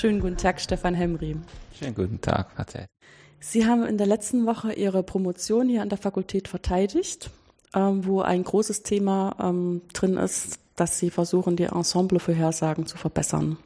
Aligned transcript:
Schönen 0.00 0.20
guten 0.20 0.38
Tag, 0.38 0.62
Stefan 0.62 0.94
Hemri. 0.94 1.36
Schönen 1.78 1.94
guten 1.94 2.22
Tag, 2.22 2.56
Mathe. 2.56 2.86
Sie 3.38 3.66
haben 3.66 3.84
in 3.84 3.98
der 3.98 4.06
letzten 4.06 4.46
Woche 4.46 4.72
Ihre 4.72 5.02
Promotion 5.02 5.68
hier 5.68 5.82
an 5.82 5.90
der 5.90 5.98
Fakultät 5.98 6.48
verteidigt, 6.48 7.28
ähm, 7.74 8.06
wo 8.06 8.22
ein 8.22 8.42
großes 8.42 8.82
Thema 8.82 9.36
ähm, 9.38 9.82
drin 9.92 10.16
ist, 10.16 10.58
dass 10.74 10.98
Sie 10.98 11.10
versuchen, 11.10 11.56
die 11.56 11.64
Ensemblevorhersagen 11.64 12.86
zu 12.86 12.96
verbessern. 12.96 13.58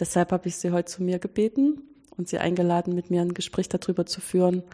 Deshalb 0.00 0.32
habe 0.32 0.48
ich 0.48 0.56
Sie 0.56 0.72
heute 0.72 0.86
zu 0.86 1.04
mir 1.04 1.20
gebeten 1.20 1.80
und 2.16 2.26
Sie 2.26 2.38
eingeladen, 2.38 2.96
mit 2.96 3.12
mir 3.12 3.20
ein 3.20 3.32
Gespräch 3.32 3.68
darüber 3.68 4.04
zu 4.04 4.20
führen, 4.20 4.64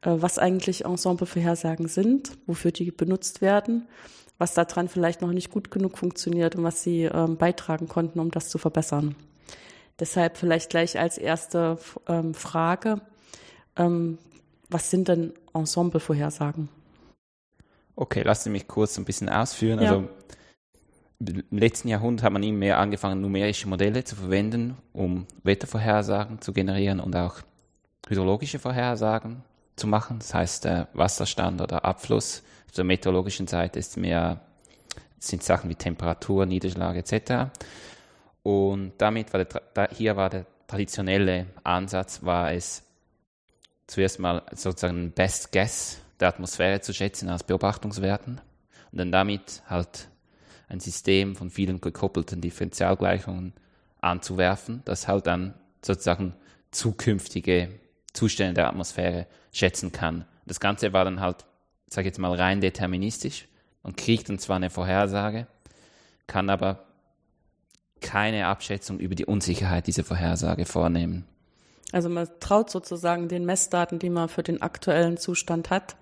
äh, 0.00 0.12
was 0.14 0.38
eigentlich 0.38 0.86
Ensemblevorhersagen 0.86 1.88
sind, 1.88 2.38
wofür 2.46 2.72
die 2.72 2.90
benutzt 2.90 3.42
werden, 3.42 3.86
was 4.38 4.54
daran 4.54 4.88
vielleicht 4.88 5.20
noch 5.20 5.32
nicht 5.32 5.50
gut 5.50 5.70
genug 5.70 5.98
funktioniert 5.98 6.56
und 6.56 6.64
was 6.64 6.82
Sie 6.82 7.02
ähm, 7.02 7.36
beitragen 7.36 7.86
konnten, 7.86 8.18
um 8.18 8.30
das 8.30 8.48
zu 8.48 8.56
verbessern. 8.56 9.14
Deshalb 10.00 10.36
vielleicht 10.36 10.70
gleich 10.70 10.98
als 10.98 11.18
erste 11.18 11.78
ähm, 12.08 12.34
Frage, 12.34 13.00
ähm, 13.76 14.18
was 14.68 14.90
sind 14.90 15.08
denn 15.08 15.32
Ensemblevorhersagen? 15.52 16.68
Okay, 17.96 18.22
lassen 18.22 18.44
Sie 18.44 18.50
mich 18.50 18.66
kurz 18.66 18.98
ein 18.98 19.04
bisschen 19.04 19.28
ausführen. 19.28 19.80
Ja. 19.80 19.90
Also 19.90 20.08
im 21.20 21.58
letzten 21.58 21.88
Jahrhundert 21.88 22.24
hat 22.24 22.32
man 22.32 22.42
immer 22.42 22.58
mehr 22.58 22.78
angefangen, 22.78 23.20
numerische 23.20 23.68
Modelle 23.68 24.04
zu 24.04 24.16
verwenden, 24.16 24.76
um 24.92 25.26
Wettervorhersagen 25.44 26.40
zu 26.40 26.52
generieren 26.52 27.00
und 27.00 27.14
auch 27.14 27.36
hydrologische 28.08 28.58
Vorhersagen 28.58 29.42
zu 29.76 29.86
machen. 29.86 30.18
Das 30.18 30.34
heißt, 30.34 30.66
äh, 30.66 30.86
Wasserstand 30.92 31.60
oder 31.60 31.84
Abfluss. 31.84 32.42
Auf 32.66 32.72
der 32.72 32.84
meteorologischen 32.84 33.46
Seite 33.46 33.78
ist 33.78 33.96
mehr, 33.96 34.40
sind 35.18 35.42
Sachen 35.42 35.70
wie 35.70 35.76
Temperatur, 35.76 36.46
Niederschlag 36.46 36.96
etc. 36.96 37.50
Und 38.44 38.92
damit 38.98 39.32
war 39.32 39.42
der, 39.42 39.88
hier 39.90 40.16
war 40.16 40.28
der 40.28 40.46
traditionelle 40.66 41.46
Ansatz, 41.64 42.22
war 42.22 42.52
es 42.52 42.82
zuerst 43.86 44.20
mal 44.20 44.42
sozusagen 44.52 45.12
Best 45.12 45.50
Guess 45.50 45.98
der 46.20 46.28
Atmosphäre 46.28 46.80
zu 46.82 46.92
schätzen 46.92 47.30
aus 47.30 47.42
Beobachtungswerten 47.42 48.42
und 48.92 48.98
dann 48.98 49.10
damit 49.10 49.62
halt 49.66 50.08
ein 50.68 50.78
System 50.78 51.36
von 51.36 51.50
vielen 51.50 51.80
gekoppelten 51.80 52.42
Differentialgleichungen 52.42 53.54
anzuwerfen, 54.02 54.82
das 54.84 55.08
halt 55.08 55.26
dann 55.26 55.54
sozusagen 55.82 56.34
zukünftige 56.70 57.70
Zustände 58.12 58.52
der 58.52 58.68
Atmosphäre 58.68 59.26
schätzen 59.52 59.90
kann. 59.90 60.26
Das 60.44 60.60
Ganze 60.60 60.92
war 60.92 61.06
dann 61.06 61.20
halt, 61.20 61.46
sag 61.88 62.02
ich 62.02 62.06
jetzt 62.08 62.18
mal, 62.18 62.34
rein 62.34 62.60
deterministisch. 62.60 63.48
Man 63.82 63.96
kriegt 63.96 64.28
dann 64.28 64.38
zwar 64.38 64.56
eine 64.56 64.68
Vorhersage, 64.68 65.46
kann 66.26 66.50
aber 66.50 66.84
keine 68.00 68.46
Abschätzung 68.46 68.98
über 68.98 69.14
die 69.14 69.24
Unsicherheit 69.24 69.86
dieser 69.86 70.04
Vorhersage 70.04 70.64
vornehmen. 70.66 71.24
Also 71.92 72.08
man 72.08 72.28
traut 72.40 72.70
sozusagen 72.70 73.28
den 73.28 73.44
Messdaten, 73.44 73.98
die 73.98 74.10
man 74.10 74.28
für 74.28 74.42
den 74.42 74.62
aktuellen 74.62 75.16
Zustand 75.16 75.70
hat, 75.70 75.96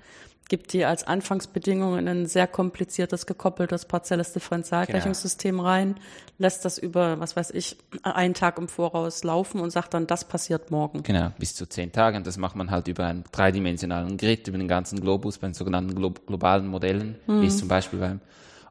gibt 0.49 0.73
die 0.73 0.85
als 0.85 1.05
Anfangsbedingung 1.05 1.99
in 1.99 2.09
ein 2.09 2.27
sehr 2.27 2.47
kompliziertes, 2.47 3.27
gekoppeltes 3.27 3.87
partielles 3.87 4.33
Differentialgleichungssystem 4.33 5.57
Genau. 5.57 5.67
rein, 5.67 5.95
lässt 6.39 6.65
das 6.65 6.79
über, 6.79 7.21
was 7.21 7.37
weiß 7.37 7.51
ich, 7.53 7.77
einen 8.03 8.35
Tag 8.35 8.59
im 8.59 8.69
Voraus 8.69 9.25
laufen 9.25 9.61
und 9.61 9.71
sagt 9.71 9.95
dann, 9.95 10.07
das 10.07 10.25
passiert 10.27 10.71
morgen. 10.71 11.03
Genau, 11.05 11.31
bis 11.39 11.55
zu 11.55 11.67
zehn 11.67 11.93
Tage. 11.93 12.17
Und 12.17 12.27
das 12.27 12.37
macht 12.37 12.57
man 12.57 12.71
halt 12.71 12.89
über 12.89 13.07
einen 13.07 13.25
dreidimensionalen 13.33 14.17
Grid, 14.17 14.49
über 14.49 14.59
den 14.59 14.69
ganzen 14.69 15.01
Globus, 15.01 15.39
bei 15.39 15.47
den 15.47 15.55
sogenannten 15.55 15.95
glo 15.95 16.11
globalen 16.11 16.67
Modellen, 16.67 17.17
wie 17.27 17.47
es 17.47 17.57
zum 17.59 17.69
Beispiel 17.69 17.99
beim 17.99 18.21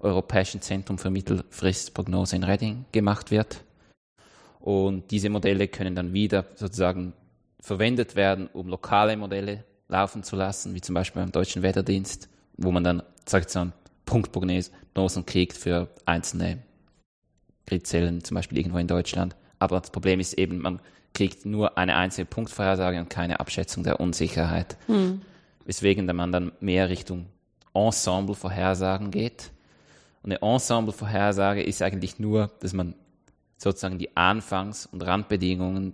Europäischen 0.04 0.62
Zentrum 0.62 0.98
für 0.98 1.10
Mittelfristprognose 1.10 2.36
in 2.36 2.44
Reading 2.44 2.86
gemacht 2.92 3.32
wird. 3.32 3.64
Und 4.60 5.10
diese 5.12 5.30
Modelle 5.30 5.68
können 5.68 5.96
dann 5.96 6.14
wieder 6.14 6.46
sozusagen 6.56 7.14
verwendet 7.60 8.16
werden, 8.16 8.48
um 8.54 8.68
lokale 8.68 9.18
Modelle 9.18 9.64
laufen 9.88 10.24
zu 10.24 10.36
lassen, 10.36 10.74
wie 10.76 10.82
zum 10.82 10.96
Beispiel 10.96 11.22
beim 11.22 11.32
Deutschen 11.32 11.64
Wetterdienst, 11.64 12.30
wo 12.58 12.72
man 12.72 12.84
dann, 12.84 13.04
sagt 13.26 13.50
so, 13.50 13.72
Punktprognosen 14.06 15.26
kriegt 15.26 15.58
für 15.58 15.90
einzelne 16.06 16.60
Gridzellen, 17.66 18.24
zum 18.24 18.36
Beispiel 18.36 18.58
irgendwo 18.58 18.78
in 18.78 18.88
Deutschland. 18.88 19.36
Aber 19.60 19.80
das 19.80 19.92
Problem 19.92 20.20
ist 20.20 20.34
eben, 20.34 20.60
man 20.60 20.80
kriegt 21.14 21.46
nur 21.46 21.78
eine 21.78 21.96
einzelne 21.96 22.26
Punktvorhersage 22.26 23.00
und 23.00 23.10
keine 23.10 23.40
Abschätzung 23.40 23.84
der 23.84 24.00
Unsicherheit. 24.00 24.78
Weswegen 25.66 26.08
dann 26.08 26.16
man 26.16 26.32
dann 26.32 26.52
mehr 26.60 26.90
Richtung 26.90 27.28
Ensemble-Vorhersagen 27.74 29.12
geht. 29.12 29.52
Und 30.24 30.32
eine 30.32 30.42
Ensemble-Vorhersage 30.42 31.64
ist 31.64 31.82
eigentlich 31.82 32.20
nur, 32.20 32.52
dass 32.60 32.74
man 32.74 32.96
sozusagen 33.58 33.98
die 33.98 34.16
Anfangs- 34.16 34.86
und 34.86 35.02
Randbedingungen 35.02 35.94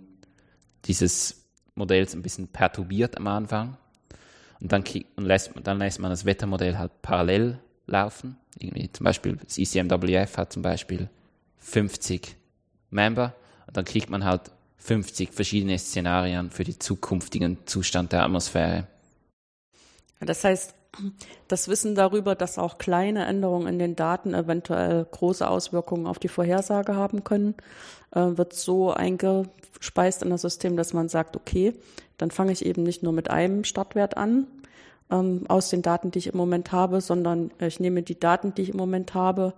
dieses 0.84 1.46
Modells 1.74 2.14
ein 2.14 2.22
bisschen 2.22 2.48
perturbiert 2.48 3.16
am 3.16 3.26
Anfang. 3.26 3.76
Und 4.60 4.72
dann, 4.72 4.84
und 5.16 5.24
lässt, 5.24 5.52
dann 5.62 5.78
lässt 5.78 6.00
man 6.00 6.10
das 6.10 6.24
Wettermodell 6.24 6.78
halt 6.78 7.02
parallel 7.02 7.58
laufen. 7.86 8.36
Irgendwie 8.58 8.90
zum 8.90 9.04
Beispiel 9.04 9.36
das 9.36 9.56
ECMWF 9.56 10.36
hat 10.36 10.52
zum 10.52 10.62
Beispiel 10.62 11.08
50 11.58 12.36
Member 12.90 13.34
und 13.66 13.76
dann 13.76 13.84
kriegt 13.84 14.10
man 14.10 14.24
halt 14.24 14.50
50 14.78 15.32
verschiedene 15.32 15.78
Szenarien 15.78 16.50
für 16.50 16.64
den 16.64 16.80
zukünftigen 16.80 17.58
Zustand 17.66 18.12
der 18.12 18.24
Atmosphäre. 18.24 18.86
Das 20.20 20.42
heißt, 20.42 20.74
das 21.48 21.68
Wissen 21.68 21.94
darüber, 21.94 22.34
dass 22.34 22.58
auch 22.58 22.78
kleine 22.78 23.26
Änderungen 23.26 23.66
in 23.68 23.78
den 23.78 23.96
Daten 23.96 24.34
eventuell 24.34 25.06
große 25.10 25.48
Auswirkungen 25.48 26.06
auf 26.06 26.18
die 26.18 26.28
Vorhersage 26.28 26.96
haben 26.96 27.24
können, 27.24 27.54
äh, 28.12 28.20
wird 28.20 28.52
so 28.52 28.92
eingespeist 28.92 30.22
in 30.22 30.30
das 30.30 30.42
System, 30.42 30.76
dass 30.76 30.92
man 30.92 31.08
sagt, 31.08 31.36
okay, 31.36 31.74
dann 32.16 32.30
fange 32.30 32.52
ich 32.52 32.64
eben 32.64 32.82
nicht 32.82 33.02
nur 33.02 33.12
mit 33.12 33.30
einem 33.30 33.64
Startwert 33.64 34.16
an 34.16 34.46
ähm, 35.10 35.44
aus 35.48 35.70
den 35.70 35.82
Daten, 35.82 36.10
die 36.10 36.18
ich 36.18 36.26
im 36.28 36.36
Moment 36.36 36.72
habe, 36.72 37.00
sondern 37.00 37.50
ich 37.60 37.80
nehme 37.80 38.02
die 38.02 38.18
Daten, 38.18 38.54
die 38.54 38.62
ich 38.62 38.70
im 38.70 38.76
Moment 38.76 39.14
habe, 39.14 39.54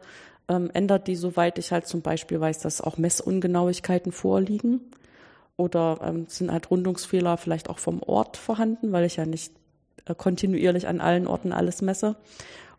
ähm, 0.49 0.71
ändert 0.75 1.07
die, 1.07 1.17
soweit 1.17 1.59
ich 1.59 1.73
halt 1.73 1.87
zum 1.87 2.03
Beispiel 2.03 2.41
weiß, 2.41 2.61
dass 2.61 2.81
auch 2.81 2.99
Messungenauigkeiten 2.99 4.13
vorliegen 4.13 4.81
oder 5.57 6.01
ähm, 6.03 6.27
sind 6.29 6.53
halt 6.53 6.71
Rundungsfehler 6.71 7.37
vielleicht 7.37 7.71
auch 7.71 7.79
vom 7.79 8.03
Ort 8.03 8.37
vorhanden, 8.37 8.93
weil 8.93 9.05
ich 9.05 9.17
ja 9.17 9.27
nicht 9.27 9.53
kontinuierlich 10.15 10.89
an 10.89 11.01
allen 11.01 11.27
Orten 11.27 11.53
alles 11.53 11.83
messe 11.83 12.17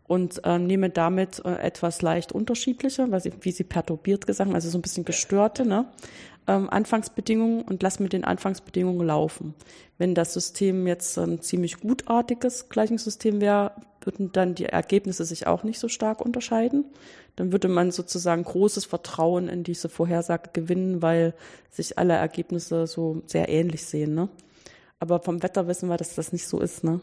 und 0.06 0.42
ähm, 0.44 0.66
nehme 0.66 0.90
damit 0.90 1.42
äh, 1.44 1.54
etwas 1.54 2.02
leicht 2.02 2.32
unterschiedliche, 2.32 3.10
weil 3.10 3.20
sie, 3.20 3.32
wie 3.40 3.52
sie 3.52 3.64
perturbiert 3.64 4.26
gesagt 4.26 4.48
haben, 4.48 4.54
also 4.54 4.68
so 4.68 4.78
ein 4.78 4.82
bisschen 4.82 5.04
gestörte 5.04 5.64
ne? 5.64 5.86
ähm, 6.46 6.68
Anfangsbedingungen 6.70 7.62
und 7.62 7.82
lass 7.82 8.00
mit 8.00 8.12
den 8.12 8.24
Anfangsbedingungen 8.24 9.06
laufen. 9.06 9.54
Wenn 9.98 10.14
das 10.14 10.34
System 10.34 10.86
jetzt 10.86 11.16
ein 11.18 11.40
ziemlich 11.40 11.80
gutartiges 11.80 12.68
Gleichungssystem 12.68 13.40
wäre, 13.40 13.72
würden 14.04 14.32
dann 14.32 14.54
die 14.54 14.66
Ergebnisse 14.66 15.24
sich 15.24 15.46
auch 15.46 15.62
nicht 15.62 15.78
so 15.78 15.88
stark 15.88 16.20
unterscheiden. 16.20 16.84
Dann 17.36 17.52
würde 17.52 17.68
man 17.68 17.92
sozusagen 17.92 18.42
großes 18.42 18.84
Vertrauen 18.84 19.48
in 19.48 19.64
diese 19.64 19.88
Vorhersage 19.88 20.50
gewinnen, 20.52 21.02
weil 21.02 21.34
sich 21.70 21.98
alle 21.98 22.14
Ergebnisse 22.14 22.86
so 22.86 23.22
sehr 23.26 23.48
ähnlich 23.48 23.84
sehen. 23.86 24.14
Ne? 24.14 24.28
Aber 24.98 25.20
vom 25.20 25.42
Wetter 25.42 25.68
wissen 25.68 25.88
wir, 25.88 25.96
dass 25.96 26.14
das 26.14 26.32
nicht 26.32 26.46
so 26.46 26.60
ist. 26.60 26.84
Ne? 26.84 27.00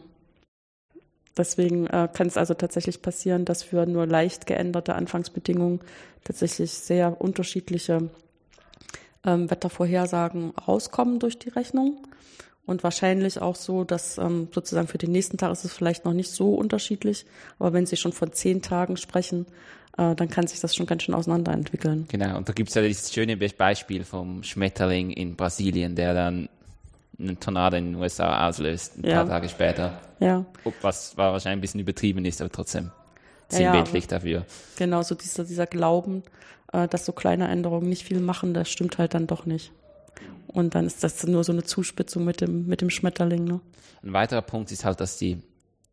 Deswegen 1.37 1.87
äh, 1.87 2.09
kann 2.13 2.27
es 2.27 2.37
also 2.37 2.53
tatsächlich 2.53 3.01
passieren, 3.01 3.45
dass 3.45 3.63
für 3.63 3.85
nur 3.85 4.05
leicht 4.05 4.45
geänderte 4.45 4.95
Anfangsbedingungen 4.95 5.79
tatsächlich 6.23 6.71
sehr 6.71 7.21
unterschiedliche 7.21 8.09
ähm, 9.25 9.49
Wettervorhersagen 9.49 10.51
rauskommen 10.51 11.19
durch 11.19 11.39
die 11.39 11.49
Rechnung. 11.49 11.97
Und 12.65 12.83
wahrscheinlich 12.83 13.41
auch 13.41 13.55
so, 13.55 13.83
dass 13.83 14.17
ähm, 14.19 14.49
sozusagen 14.53 14.87
für 14.87 14.99
den 14.99 15.11
nächsten 15.11 15.37
Tag 15.37 15.51
ist 15.51 15.65
es 15.65 15.73
vielleicht 15.73 16.05
noch 16.05 16.13
nicht 16.13 16.29
so 16.29 16.53
unterschiedlich. 16.53 17.25
Aber 17.57 17.73
wenn 17.73 17.87
Sie 17.87 17.97
schon 17.97 18.13
von 18.13 18.31
zehn 18.31 18.61
Tagen 18.61 18.95
sprechen, 18.95 19.47
äh, 19.97 20.13
dann 20.15 20.29
kann 20.29 20.45
sich 20.45 20.59
das 20.59 20.75
schon 20.75 20.85
ganz 20.85 21.03
schön 21.03 21.15
auseinanderentwickeln. 21.15 22.05
Genau, 22.11 22.37
und 22.37 22.47
da 22.47 22.53
gibt 22.53 22.69
es 22.69 22.75
ja 22.75 22.83
dieses 22.83 23.11
schöne 23.11 23.37
Be- 23.37 23.49
Beispiel 23.57 24.03
vom 24.03 24.43
Schmetterling 24.43 25.09
in 25.09 25.35
Brasilien, 25.35 25.95
der 25.95 26.13
dann 26.13 26.49
einen 27.19 27.39
Tornado 27.39 27.77
in 27.77 27.93
den 27.93 27.95
USA 27.95 28.47
auslöst, 28.47 28.97
ein 28.97 29.05
Ja. 29.07 29.17
paar 29.17 29.27
Tage 29.27 29.49
später. 29.49 29.99
Ja, 30.19 30.45
Was 30.81 31.17
war 31.17 31.31
wahrscheinlich 31.33 31.57
ein 31.57 31.61
bisschen 31.61 31.79
übertrieben 31.81 32.23
ist, 32.25 32.41
aber 32.41 32.51
trotzdem 32.51 32.91
Ja, 33.51 33.59
ja, 33.59 33.71
sinnbildlich 33.73 34.07
dafür. 34.07 34.45
genau, 34.77 35.01
so 35.01 35.15
dieser, 35.15 35.43
dieser 35.43 35.65
Glauben, 35.65 36.23
äh, 36.73 36.87
dass 36.87 37.05
so 37.05 37.11
kleine 37.13 37.47
Änderungen 37.47 37.89
nicht 37.89 38.03
viel 38.03 38.19
machen, 38.19 38.53
das 38.53 38.69
stimmt 38.69 38.97
halt 38.97 39.13
dann 39.13 39.27
doch 39.27 39.45
nicht. 39.45 39.71
Und 40.47 40.75
dann 40.75 40.85
ist 40.85 41.03
das 41.03 41.25
nur 41.25 41.43
so 41.43 41.51
eine 41.51 41.63
Zuspitzung 41.63 42.25
mit 42.25 42.41
dem, 42.41 42.67
mit 42.67 42.81
dem 42.81 42.89
Schmetterling. 42.89 43.43
Ne? 43.43 43.59
Ein 44.03 44.13
weiterer 44.13 44.41
Punkt 44.41 44.71
ist 44.71 44.83
halt, 44.85 44.99
dass 44.99 45.17
die 45.17 45.41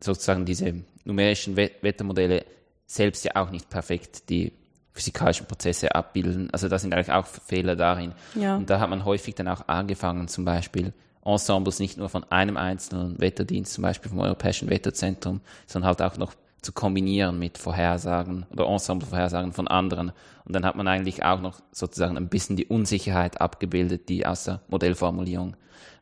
sozusagen 0.03 0.45
diese 0.45 0.75
numerischen 1.05 1.57
Wet- 1.57 1.83
Wettermodelle 1.83 2.45
selbst 2.87 3.25
ja 3.25 3.33
auch 3.37 3.51
nicht 3.51 3.69
perfekt 3.71 4.29
die 4.31 4.53
physikalischen 4.93 5.47
Prozesse 5.47 5.95
abbilden. 5.95 6.49
Also 6.53 6.69
da 6.69 6.79
sind 6.79 6.95
eigentlich 6.95 7.13
auch 7.13 7.27
Fehler 7.27 7.77
darin. 7.77 8.13
Ja. 8.35 8.57
Und 8.57 8.71
da 8.71 8.81
hat 8.81 8.89
man 8.89 9.05
häufig 9.05 9.35
dann 9.35 9.49
auch 9.49 9.69
angefangen, 9.69 10.27
zum 10.29 10.45
Beispiel 10.47 10.93
Ensembles 11.27 11.79
nicht 11.79 11.99
nur 11.99 12.09
von 12.09 12.25
einem 12.31 12.57
einzelnen 12.57 13.19
Wetterdienst, 13.19 13.73
zum 13.73 13.83
Beispiel 13.83 14.11
vom 14.11 14.21
Europäischen 14.21 14.71
Wetterzentrum, 14.71 15.41
sondern 15.67 15.89
halt 15.89 16.03
auch 16.03 16.17
noch 16.17 16.35
zu 16.63 16.73
kombinieren 16.73 17.39
mit 17.39 17.59
Vorhersagen 17.59 18.47
oder 18.53 18.67
Ensemble-Vorhersagen 18.67 19.53
von 19.53 19.69
anderen. 19.69 20.13
Und 20.45 20.55
dann 20.55 20.65
hat 20.65 20.77
man 20.77 20.89
eigentlich 20.89 21.23
auch 21.25 21.41
noch 21.41 21.61
sozusagen 21.71 22.17
ein 22.17 22.29
bisschen 22.29 22.57
die 22.57 22.67
Unsicherheit 22.67 23.41
abgebildet, 23.41 24.09
die 24.09 24.27
aus 24.27 24.45
der 24.45 24.61
Modellformulierung 24.69 25.57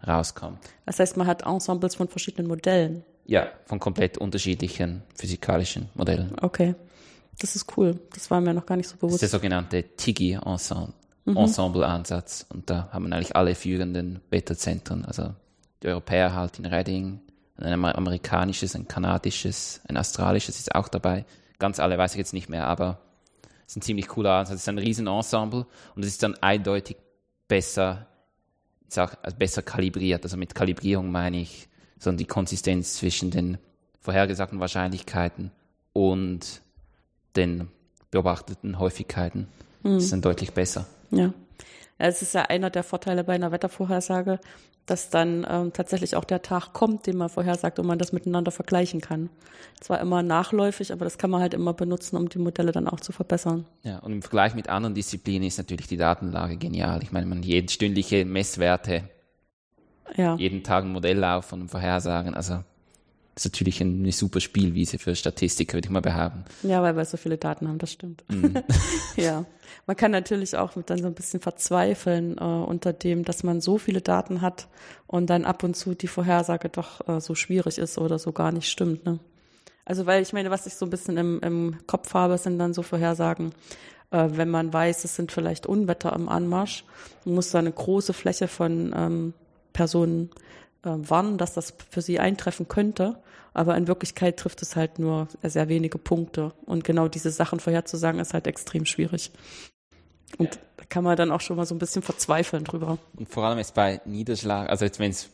rauskommt. 0.07 0.59
Das 0.87 0.99
heißt, 0.99 1.17
man 1.17 1.27
hat 1.27 1.43
Ensembles 1.43 1.95
von 1.95 2.09
verschiedenen 2.09 2.49
Modellen. 2.49 3.05
Ja, 3.27 3.49
von 3.67 3.79
komplett 3.79 4.19
unterschiedlichen 4.19 5.03
physikalischen 5.15 5.89
Modellen. 5.95 6.35
Okay. 6.41 6.75
Das 7.39 7.57
ist 7.57 7.77
cool. 7.77 7.99
Das 8.13 8.31
war 8.31 8.41
mir 8.41 8.55
noch 8.55 8.67
gar 8.67 8.77
nicht 8.77 8.89
so 8.89 8.97
bewusst. 8.97 9.15
Das 9.15 9.23
ist 9.23 9.33
der 9.33 9.41
sogenannte 9.41 9.97
TIGI-Ensemble-Ansatz. 11.27 12.47
Und 12.53 12.71
da 12.71 12.89
haben 12.93 13.09
wir 13.09 13.17
eigentlich 13.17 13.37
alle 13.37 13.55
führenden 13.55 14.21
Beta-Zentren, 14.31 15.05
also 15.05 15.35
die 15.83 15.89
Europäer 15.89 16.35
halt 16.35 16.59
in 16.59 16.67
Reading, 16.67 17.21
ein 17.57 17.85
amerikanisches, 17.85 18.75
ein 18.75 18.89
kanadisches, 18.89 19.81
ein 19.87 19.97
australisches 19.97 20.59
ist 20.59 20.75
auch 20.75 20.89
dabei. 20.89 21.25
Ganz 21.59 21.79
alle 21.79 21.97
weiß 21.97 22.13
ich 22.13 22.19
jetzt 22.19 22.33
nicht 22.33 22.49
mehr, 22.49 22.67
aber 22.67 22.99
es 23.67 23.73
ist 23.73 23.77
ein 23.77 23.83
ziemlich 23.83 24.09
cooler 24.09 24.33
Ansatz. 24.33 24.57
Es 24.57 24.63
ist 24.63 24.69
ein 24.69 24.79
Riesenensemble 24.79 25.67
und 25.95 26.05
es 26.05 26.11
ist 26.11 26.23
dann 26.23 26.35
eindeutig 26.41 26.97
besser, 27.47 28.07
ist 28.89 28.99
auch 28.99 29.15
besser 29.39 29.63
kalibriert. 29.63 30.25
Also 30.25 30.37
mit 30.37 30.55
Kalibrierung 30.55 31.13
meine 31.13 31.41
ich 31.41 31.69
so 31.99 32.11
die 32.13 32.25
Konsistenz 32.25 32.95
zwischen 32.95 33.31
den 33.31 33.59
vorhergesagten 34.01 34.61
Wahrscheinlichkeiten 34.61 35.53
und 35.93 36.61
den 37.37 37.69
beobachteten 38.11 38.79
Häufigkeiten. 38.79 39.49
Mhm. 39.85 39.99
ist 39.99 40.13
dann 40.13 40.23
deutlich 40.23 40.53
besser. 40.53 40.87
Ja. 41.11 41.33
Ja, 41.99 42.07
es 42.07 42.23
ist 42.23 42.35
ja 42.35 42.43
einer 42.43 42.71
der 42.71 42.83
Vorteile 42.83 43.25
bei 43.25 43.35
einer 43.35 43.53
Wettervorhersage, 43.53 44.41
dass 44.87 45.11
dann 45.11 45.47
ähm, 45.49 45.73
tatsächlich 45.73 46.17
auch 46.17 46.25
der 46.25 46.43
Tag 46.43 46.73
kommt, 46.73 47.07
den 47.07 47.17
man 47.17 47.29
vorhersagt 47.29 47.79
und 47.79 47.87
man 47.87 47.99
das 47.99 48.13
miteinander 48.13 48.51
vergleichen 48.51 49.01
kann. 49.01 49.31
Zwar 49.81 50.01
immer 50.01 50.23
nachläufig, 50.23 50.93
aber 50.93 51.05
das 51.05 51.17
kann 51.17 51.31
man 51.31 51.41
halt 51.41 51.55
immer 51.55 51.73
benutzen, 51.73 52.17
um 52.17 52.29
die 52.29 52.39
Modelle 52.39 52.73
dann 52.73 52.89
auch 52.89 53.01
zu 53.01 53.13
verbessern. 53.13 53.65
Ja, 53.83 53.99
und 54.01 54.13
im 54.13 54.23
Vergleich 54.23 54.55
mit 54.55 54.69
anderen 54.69 54.95
Disziplinen 54.95 55.49
ist 55.49 55.59
natürlich 55.59 55.87
die 55.87 55.97
Datenlage 55.97 56.57
genial. 56.57 57.03
Ich 57.03 57.13
meine, 57.13 57.27
man 57.27 57.43
jeden 57.43 57.69
stündliche 57.69 58.25
Messwerte, 58.25 59.09
ja. 60.17 60.37
jeden 60.37 60.63
Tag 60.65 60.85
ein 60.85 60.93
Modelllauf 60.93 61.53
und 61.53 61.69
Vorhersagen, 61.69 62.35
also 62.35 62.63
das 63.35 63.45
ist 63.47 63.53
natürlich 63.53 63.81
eine 63.81 64.13
super 64.13 64.41
Spielwiese 64.41 64.99
für 64.99 65.17
Statistiker, 65.17 65.75
würde 65.75 65.87
ich 65.87 65.91
mal 65.91 66.01
behaupten. 66.01 66.45
Ja, 66.63 66.83
weil 66.83 66.97
wir 66.97 67.05
so 67.05 67.17
viele 67.17 67.37
Daten 67.37 67.67
haben, 67.67 67.79
das 67.79 67.93
stimmt. 67.93 68.23
Mhm. 68.29 68.55
ja. 69.17 69.45
Man 69.87 69.97
kann 69.97 70.13
natürlich 70.13 70.57
auch 70.57 70.73
dann 70.87 70.99
so 70.99 71.07
ein 71.07 71.15
bisschen 71.15 71.41
verzweifeln 71.41 72.39
äh, 72.39 72.45
unter 72.45 72.93
dem, 72.93 73.25
dass 73.25 73.43
man 73.43 73.61
so 73.61 73.77
viele 73.77 74.01
Daten 74.01 74.41
hat 74.41 74.69
und 75.09 75.31
dann 75.31 75.45
ab 75.45 75.65
und 75.65 75.75
zu 75.75 75.95
die 75.95 76.07
Vorhersage 76.07 76.69
doch 76.69 77.09
äh, 77.09 77.21
so 77.21 77.35
schwierig 77.35 77.79
ist 77.79 77.99
oder 77.99 78.21
so 78.21 78.31
gar 78.31 78.53
nicht 78.53 78.71
stimmt. 78.71 79.05
Ne? 79.05 79.19
Also 79.85 80.07
weil 80.07 80.23
ich 80.23 80.33
meine, 80.33 80.51
was 80.51 80.67
ich 80.67 80.75
so 80.75 80.87
ein 80.87 80.91
bisschen 80.91 81.17
im, 81.17 81.41
im 81.41 81.77
Kopf 81.89 82.15
habe, 82.15 82.39
sind 82.39 82.59
dann 82.59 82.73
so 82.73 82.83
Vorhersagen, 82.83 83.53
äh, 84.13 84.29
wenn 84.31 84.49
man 84.49 84.73
weiß, 84.73 85.05
es 85.05 85.17
sind 85.17 85.33
vielleicht 85.33 85.67
Unwetter 85.67 86.13
im 86.15 86.29
Anmarsch, 86.29 86.85
muss 87.25 87.51
da 87.51 87.59
eine 87.59 87.73
große 87.73 88.13
Fläche 88.13 88.47
von 88.47 88.95
ähm, 88.97 89.35
Personen 89.73 90.31
warnen, 90.85 91.39
dass 91.39 91.55
das 91.55 91.75
für 91.91 92.03
sie 92.03 92.21
eintreffen 92.21 92.69
könnte. 92.69 93.17
Aber 93.53 93.77
in 93.77 93.87
Wirklichkeit 93.87 94.37
trifft 94.37 94.63
es 94.63 94.75
halt 94.75 94.99
nur 94.99 95.29
sehr 95.43 95.69
wenige 95.69 95.99
Punkte. 95.99 96.53
Und 96.67 96.85
genau 96.85 97.09
diese 97.09 97.31
Sachen 97.31 97.61
vorherzusagen, 97.61 98.21
ist 98.21 98.35
halt 98.35 98.47
extrem 98.47 98.85
schwierig. 98.85 99.31
Und 100.39 100.59
da 100.77 100.85
kann 100.89 101.05
man 101.05 101.17
dann 101.17 101.31
auch 101.31 101.41
schon 101.41 101.57
mal 101.57 101.65
so 101.65 101.75
ein 101.75 101.79
bisschen 101.79 102.03
verzweifeln 102.03 102.65
drüber. 102.65 102.99
Und 103.17 103.29
vor 103.29 103.45
allem 103.45 103.59
jetzt 103.59 103.75
bei 103.75 104.01
Niederschlag, 104.05 104.69
also 104.69 104.85
jetzt 104.85 104.99
wenn 104.99 105.11
es 105.11 105.31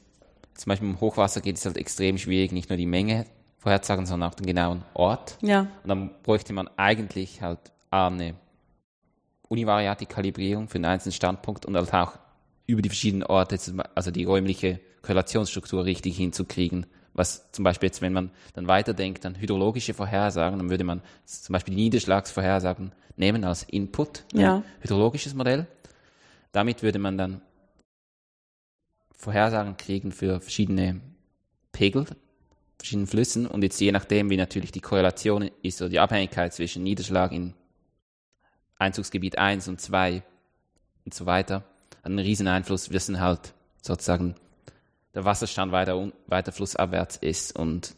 zum 0.54 0.70
Beispiel 0.70 0.88
um 0.88 1.00
Hochwasser 1.00 1.40
geht, 1.40 1.54
ist 1.54 1.60
es 1.60 1.66
halt 1.66 1.78
extrem 1.78 2.18
schwierig, 2.18 2.52
nicht 2.52 2.68
nur 2.68 2.76
die 2.76 2.86
Menge 2.86 3.24
vorherzusagen, 3.58 4.04
sondern 4.04 4.30
auch 4.30 4.34
den 4.34 4.46
genauen 4.46 4.82
Ort. 4.92 5.38
Ja. 5.40 5.60
Und 5.82 5.88
dann 5.88 6.10
bräuchte 6.22 6.52
man 6.52 6.68
eigentlich 6.76 7.40
halt 7.40 7.58
eine 7.90 8.34
univariate 9.48 10.06
Kalibrierung 10.06 10.68
für 10.68 10.76
einen 10.76 10.84
einzelnen 10.84 11.12
Standpunkt 11.12 11.64
und 11.64 11.76
halt 11.76 11.92
auch 11.94 12.18
über 12.66 12.82
die 12.82 12.88
verschiedenen 12.88 13.24
Orte, 13.24 13.58
also 13.94 14.10
die 14.10 14.24
räumliche 14.24 14.80
Korrelationsstruktur 15.02 15.84
richtig 15.84 16.16
hinzukriegen. 16.16 16.86
Was 17.12 17.50
zum 17.52 17.64
Beispiel 17.64 17.88
jetzt, 17.88 18.02
wenn 18.02 18.12
man 18.12 18.30
dann 18.54 18.68
weiterdenkt 18.68 19.26
an 19.26 19.38
hydrologische 19.38 19.94
Vorhersagen, 19.94 20.58
dann 20.58 20.70
würde 20.70 20.84
man 20.84 21.02
zum 21.24 21.52
Beispiel 21.52 21.74
die 21.74 21.82
Niederschlagsvorhersagen 21.82 22.92
nehmen 23.16 23.44
als 23.44 23.64
Input, 23.64 24.24
ja. 24.32 24.62
hydrologisches 24.80 25.34
Modell. 25.34 25.66
Damit 26.52 26.82
würde 26.82 26.98
man 26.98 27.18
dann 27.18 27.42
Vorhersagen 29.12 29.76
kriegen 29.76 30.12
für 30.12 30.40
verschiedene 30.40 31.00
Pegel, 31.72 32.06
verschiedenen 32.78 33.06
Flüssen 33.06 33.46
und 33.46 33.62
jetzt 33.62 33.80
je 33.80 33.92
nachdem, 33.92 34.30
wie 34.30 34.36
natürlich 34.36 34.72
die 34.72 34.80
Korrelation 34.80 35.50
ist 35.62 35.82
oder 35.82 35.90
die 35.90 36.00
Abhängigkeit 36.00 36.54
zwischen 36.54 36.82
Niederschlag 36.82 37.32
in 37.32 37.54
Einzugsgebiet 38.78 39.36
1 39.36 39.68
und 39.68 39.80
2 39.80 40.22
und 41.04 41.12
so 41.12 41.26
weiter, 41.26 41.64
einen 42.02 42.18
riesen 42.18 42.48
Einfluss, 42.48 42.90
wissen 42.90 43.20
halt 43.20 43.52
sozusagen 43.82 44.36
der 45.14 45.24
Wasserstand 45.24 45.72
weiter, 45.72 46.10
weiter 46.26 46.52
flussabwärts 46.52 47.16
ist 47.16 47.56
und 47.58 47.94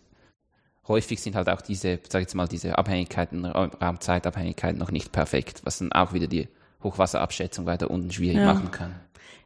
häufig 0.88 1.20
sind 1.20 1.36
halt 1.36 1.48
auch 1.48 1.60
diese, 1.60 2.00
sag 2.08 2.20
ich 2.20 2.26
jetzt 2.26 2.34
mal, 2.34 2.48
diese 2.48 2.78
Abhängigkeiten, 2.78 3.44
Raumzeitabhängigkeiten 3.44 4.78
noch 4.78 4.90
nicht 4.90 5.12
perfekt, 5.12 5.60
was 5.64 5.78
dann 5.78 5.92
auch 5.92 6.12
wieder 6.12 6.26
die 6.26 6.48
Hochwasserabschätzung 6.82 7.66
weiter 7.66 7.90
unten 7.90 8.10
schwierig 8.10 8.38
ja. 8.38 8.52
machen 8.52 8.70
kann. 8.70 8.94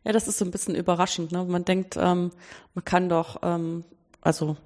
Ja, 0.05 0.13
das 0.13 0.29
ist 0.29 0.39
so 0.39 0.45
ein 0.45 0.51
bisschen 0.51 0.75
überraschend. 0.75 1.33
Ne? 1.33 1.45
Man 1.45 1.65
denkt, 1.65 1.97
ähm, 1.97 2.31
man 2.75 2.85
kann 2.85 3.09
doch, 3.09 3.41
ähm, 3.43 3.85
also 4.21 4.57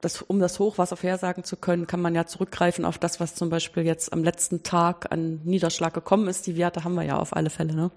das, 0.00 0.22
um 0.22 0.38
das 0.38 0.58
Hochwasser 0.58 0.96
vorhersagen 0.96 1.44
zu 1.44 1.56
können, 1.56 1.86
kann 1.86 2.00
man 2.00 2.14
ja 2.14 2.26
zurückgreifen 2.26 2.84
auf 2.84 2.98
das, 2.98 3.20
was 3.20 3.34
zum 3.34 3.48
Beispiel 3.48 3.84
jetzt 3.84 4.12
am 4.12 4.22
letzten 4.22 4.62
Tag 4.62 5.10
an 5.10 5.40
Niederschlag 5.44 5.94
gekommen 5.94 6.28
ist. 6.28 6.46
Die 6.46 6.56
Werte 6.56 6.84
haben 6.84 6.94
wir 6.94 7.04
ja 7.04 7.16
auf 7.16 7.34
alle 7.34 7.50
Fälle. 7.50 7.74
Ne? 7.74 7.90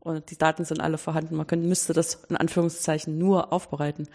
Und 0.00 0.30
die 0.30 0.38
Daten 0.38 0.64
sind 0.64 0.80
alle 0.80 0.98
vorhanden. 0.98 1.36
Man 1.36 1.46
könnte, 1.46 1.66
müsste 1.66 1.92
das 1.92 2.22
in 2.28 2.36
Anführungszeichen 2.36 3.18
nur 3.18 3.52
aufbereiten. 3.52 4.08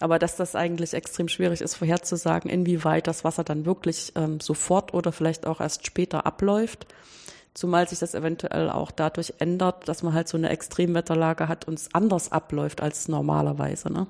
Aber 0.00 0.18
dass 0.18 0.34
das 0.34 0.56
eigentlich 0.56 0.94
extrem 0.94 1.28
schwierig 1.28 1.60
ist, 1.60 1.76
vorherzusagen, 1.76 2.50
inwieweit 2.50 3.06
das 3.06 3.22
Wasser 3.22 3.44
dann 3.44 3.64
wirklich 3.64 4.12
ähm, 4.16 4.40
sofort 4.40 4.92
oder 4.92 5.12
vielleicht 5.12 5.46
auch 5.46 5.60
erst 5.60 5.86
später 5.86 6.26
abläuft. 6.26 6.86
Zumal 7.54 7.88
sich 7.88 8.00
das 8.00 8.14
eventuell 8.14 8.68
auch 8.68 8.90
dadurch 8.90 9.34
ändert, 9.38 9.88
dass 9.88 10.02
man 10.02 10.12
halt 10.12 10.26
so 10.26 10.36
eine 10.36 10.50
Extremwetterlage 10.50 11.46
hat 11.46 11.66
und 11.68 11.78
es 11.78 11.88
anders 11.94 12.32
abläuft 12.32 12.80
als 12.80 13.06
normalerweise. 13.06 13.92
Ne? 13.92 14.08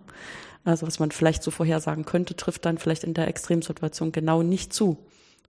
Also 0.64 0.86
was 0.86 0.98
man 0.98 1.10
vielleicht 1.10 1.42
so 1.42 1.50
vorhersagen 1.50 2.06
könnte, 2.06 2.36
trifft 2.36 2.64
dann 2.64 2.78
vielleicht 2.78 3.04
in 3.04 3.12
der 3.12 3.28
Extremsituation 3.28 4.12
genau 4.12 4.42
nicht 4.42 4.72
zu, 4.72 4.96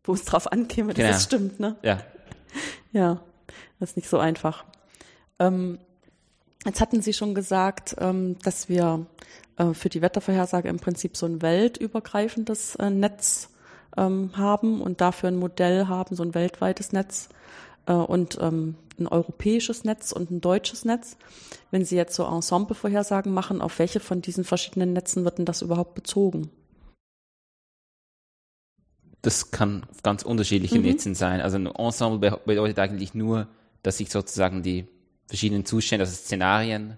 wo 0.04 0.14
es 0.14 0.26
drauf 0.26 0.52
ankäme, 0.52 0.94
dass 0.94 0.98
genau. 0.98 1.16
es 1.16 1.24
stimmt. 1.24 1.60
Ne? 1.60 1.76
Ja. 1.84 2.02
Ja, 2.92 3.22
das 3.80 3.92
ist 3.92 3.96
nicht 3.98 4.10
so 4.10 4.18
einfach. 4.18 4.66
Ähm, 5.40 5.80
jetzt 6.66 6.82
hatten 6.82 7.02
Sie 7.02 7.14
schon 7.14 7.34
gesagt, 7.34 7.96
ähm, 8.00 8.38
dass 8.44 8.70
wir 8.70 9.06
äh, 9.58 9.74
für 9.74 9.90
die 9.90 10.02
Wettervorhersage 10.02 10.68
im 10.68 10.80
Prinzip 10.80 11.16
so 11.18 11.26
ein 11.26 11.42
weltübergreifendes 11.42 12.76
äh, 12.76 12.90
Netz 12.90 13.50
ähm, 13.98 14.32
haben 14.36 14.82
und 14.82 15.02
dafür 15.02 15.30
ein 15.30 15.38
Modell 15.38 15.88
haben, 15.88 16.16
so 16.16 16.24
ein 16.24 16.34
weltweites 16.34 16.92
Netz 16.92 17.30
äh, 17.86 17.94
und 17.94 18.38
ähm, 18.42 18.76
ein 19.00 19.08
europäisches 19.08 19.84
Netz 19.84 20.12
und 20.12 20.32
ein 20.32 20.42
deutsches 20.42 20.86
Netz. 20.86 21.18
Wenn 21.72 21.84
Sie 21.86 21.96
jetzt 21.96 22.16
so 22.16 22.26
Ensemble-Vorhersagen 22.26 23.34
machen, 23.34 23.62
auf 23.62 23.80
welche 23.80 24.00
von 24.00 24.22
diesen 24.22 24.44
verschiedenen 24.44 24.94
Netzen 24.94 25.24
wird 25.26 25.38
denn 25.38 25.46
das 25.46 25.62
überhaupt 25.62 25.96
bezogen? 25.96 26.50
Das 29.22 29.52
kann 29.52 29.86
auf 29.90 30.04
ganz 30.04 30.24
unterschiedliche 30.24 30.78
mhm. 30.78 30.86
Netzen 30.86 31.16
sein. 31.16 31.42
Also 31.42 31.58
ein 31.58 31.66
Ensemble 31.66 32.40
bedeutet 32.46 32.80
eigentlich 32.80 33.14
nur, 33.14 33.48
dass 33.84 34.00
ich 34.00 34.10
sozusagen 34.10 34.62
die 34.62 34.88
verschiedenen 35.28 35.66
Zustände, 35.66 36.04
also 36.04 36.16
Szenarien, 36.16 36.98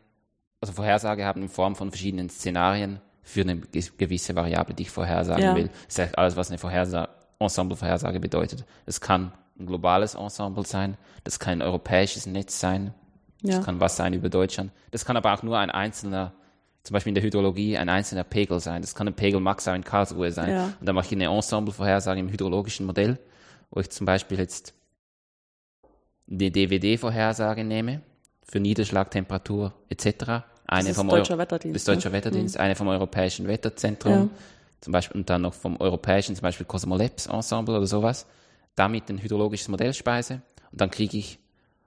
also 0.59 0.73
Vorhersage 0.73 1.25
haben 1.25 1.43
in 1.43 1.49
Form 1.49 1.75
von 1.75 1.91
verschiedenen 1.91 2.29
Szenarien 2.29 2.99
für 3.21 3.41
eine 3.41 3.57
gewisse 3.57 4.35
Variable, 4.35 4.73
die 4.73 4.83
ich 4.83 4.89
vorhersagen 4.89 5.43
ja. 5.43 5.55
will. 5.55 5.69
Das 5.87 5.99
ist 5.99 6.17
alles, 6.17 6.35
was 6.35 6.49
eine 6.49 6.57
Vorhersa 6.57 7.09
Ensemble-Vorhersage 7.39 8.19
bedeutet. 8.19 8.65
Es 8.85 9.01
kann 9.01 9.31
ein 9.59 9.65
globales 9.65 10.15
Ensemble 10.15 10.65
sein, 10.65 10.97
das 11.23 11.39
kann 11.39 11.53
ein 11.53 11.61
europäisches 11.61 12.25
Netz 12.25 12.59
sein, 12.59 12.93
das 13.43 13.63
kann 13.63 13.79
was 13.79 13.95
sein 13.95 14.13
über 14.13 14.29
Deutschland. 14.29 14.71
Das 14.91 15.05
kann 15.05 15.17
aber 15.17 15.33
auch 15.33 15.43
nur 15.43 15.57
ein 15.57 15.69
einzelner, 15.69 16.33
zum 16.83 16.93
Beispiel 16.93 17.11
in 17.11 17.15
der 17.15 17.23
Hydrologie, 17.23 17.77
ein 17.77 17.89
einzelner 17.89 18.23
Pegel 18.23 18.59
sein. 18.59 18.81
Das 18.81 18.95
kann 18.95 19.07
ein 19.07 19.13
Pegel 19.13 19.39
Maxau 19.39 19.73
in 19.73 19.83
Karlsruhe 19.83 20.31
sein. 20.31 20.51
Ja. 20.51 20.65
Und 20.79 20.85
dann 20.85 20.95
mache 20.95 21.07
ich 21.07 21.11
eine 21.11 21.25
Ensemble-Vorhersage 21.25 22.19
im 22.19 22.29
hydrologischen 22.29 22.85
Modell, 22.85 23.19
wo 23.69 23.79
ich 23.79 23.89
zum 23.89 24.05
Beispiel 24.05 24.39
jetzt 24.39 24.73
eine 26.29 26.51
DVD-Vorhersage 26.51 27.63
nehme 27.63 28.01
für 28.43 28.59
Niederschlag, 28.59 29.11
Temperatur 29.11 29.73
etc. 29.89 30.43
Eine 30.65 30.93
vom 30.93 31.07
Deutscher 31.07 31.33
Euro 31.33 31.41
Wetterdienst. 31.41 31.75
Das 31.75 31.83
Deutscher 31.83 32.09
ne? 32.09 32.15
Wetterdienst, 32.15 32.55
mhm. 32.55 32.61
eine 32.61 32.75
vom 32.75 32.87
Europäischen 32.87 33.47
Wetterzentrum, 33.47 34.13
ja. 34.13 34.29
zum 34.81 34.93
Beispiel, 34.93 35.21
und 35.21 35.29
dann 35.29 35.43
noch 35.43 35.53
vom 35.53 35.79
Europäischen, 35.79 36.35
zum 36.35 36.43
Beispiel 36.43 36.65
Cosmolabs 36.65 37.27
Ensemble 37.27 37.77
oder 37.77 37.87
sowas 37.87 38.25
damit 38.77 39.09
ein 39.09 39.21
hydrologisches 39.21 39.67
Modell 39.67 39.93
speise 39.93 40.41
und 40.71 40.79
dann 40.79 40.89
kriege 40.89 41.17
ich, 41.17 41.39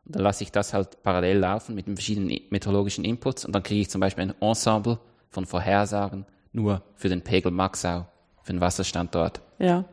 dann 0.05 0.23
lasse 0.23 0.45
ich 0.45 0.53
das 0.53 0.75
halt 0.75 1.03
parallel 1.03 1.39
laufen 1.39 1.75
mit 1.75 1.87
den 1.87 1.97
verschiedenen 1.97 2.39
meteorologischen 2.51 3.05
Inputs 3.05 3.47
und 3.47 3.55
dann 3.55 3.63
kriege 3.63 3.81
ich 3.81 3.89
zum 3.89 4.03
Beispiel 4.03 4.25
ein 4.25 4.35
Ensemble 4.41 4.99
von 5.31 5.47
Vorhersagen 5.47 6.27
nur 6.53 6.83
für 6.97 7.09
den 7.09 7.23
Pegel 7.23 7.53
Maxau, 7.53 8.07
für 8.43 8.53
den 8.53 8.61
Wasserstand 8.61 9.15
dort. 9.15 9.41
Ja. 9.59 9.85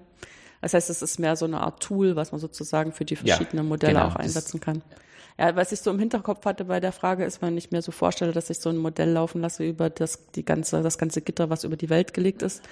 Das 0.61 0.73
heißt, 0.73 0.89
es 0.89 1.03
ist 1.03 1.19
mehr 1.19 1.35
so 1.35 1.45
eine 1.45 1.61
Art 1.61 1.81
Tool, 1.81 2.15
was 2.15 2.31
man 2.31 2.41
sozusagen 2.41 2.91
für 2.91 3.05
die 3.05 3.15
verschiedenen 3.15 3.65
ja, 3.65 3.69
Modelle 3.69 3.93
genau, 3.93 4.07
auch 4.07 4.15
einsetzen 4.15 4.59
kann. 4.59 4.81
Ja, 5.37 5.55
was 5.55 5.71
ich 5.71 5.81
so 5.81 5.91
im 5.91 5.99
Hinterkopf 5.99 6.43
hatte 6.45 6.65
bei 6.65 6.79
der 6.79 6.91
Frage 6.91 7.23
ist, 7.23 7.43
wenn 7.43 7.55
ich 7.57 7.69
mir 7.69 7.83
so 7.83 7.91
vorstelle, 7.91 8.31
dass 8.31 8.49
ich 8.49 8.57
so 8.57 8.69
ein 8.69 8.77
Modell 8.77 9.11
laufen 9.11 9.41
lasse 9.41 9.63
über 9.63 9.91
das, 9.91 10.31
die 10.31 10.43
ganze, 10.43 10.81
das 10.81 10.97
ganze 10.97 11.21
Gitter, 11.21 11.51
was 11.51 11.63
über 11.63 11.77
die 11.77 11.91
Welt 11.91 12.15
gelegt 12.15 12.41
ist, 12.41 12.63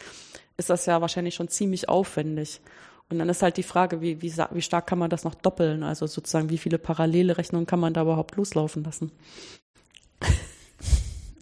ist 0.58 0.72
das 0.72 0.88
ja 0.88 1.00
wahrscheinlich 1.00 1.36
schon 1.36 1.48
ziemlich 1.48 1.89
aufwendig. 1.89 2.62
Und 3.09 3.19
dann 3.19 3.29
ist 3.29 3.43
halt 3.43 3.57
die 3.57 3.63
Frage, 3.63 4.01
wie, 4.01 4.21
wie, 4.21 4.33
wie 4.35 4.62
stark 4.62 4.88
kann 4.88 4.97
man 4.97 5.09
das 5.09 5.24
noch 5.24 5.35
doppeln? 5.35 5.83
Also 5.83 6.07
sozusagen, 6.07 6.50
wie 6.50 6.57
viele 6.57 6.79
parallele 6.79 7.38
Rechnungen 7.38 7.67
kann 7.67 7.79
man 7.79 7.93
da 7.93 8.01
überhaupt 8.01 8.35
loslaufen 8.35 8.83
lassen? 8.83 9.12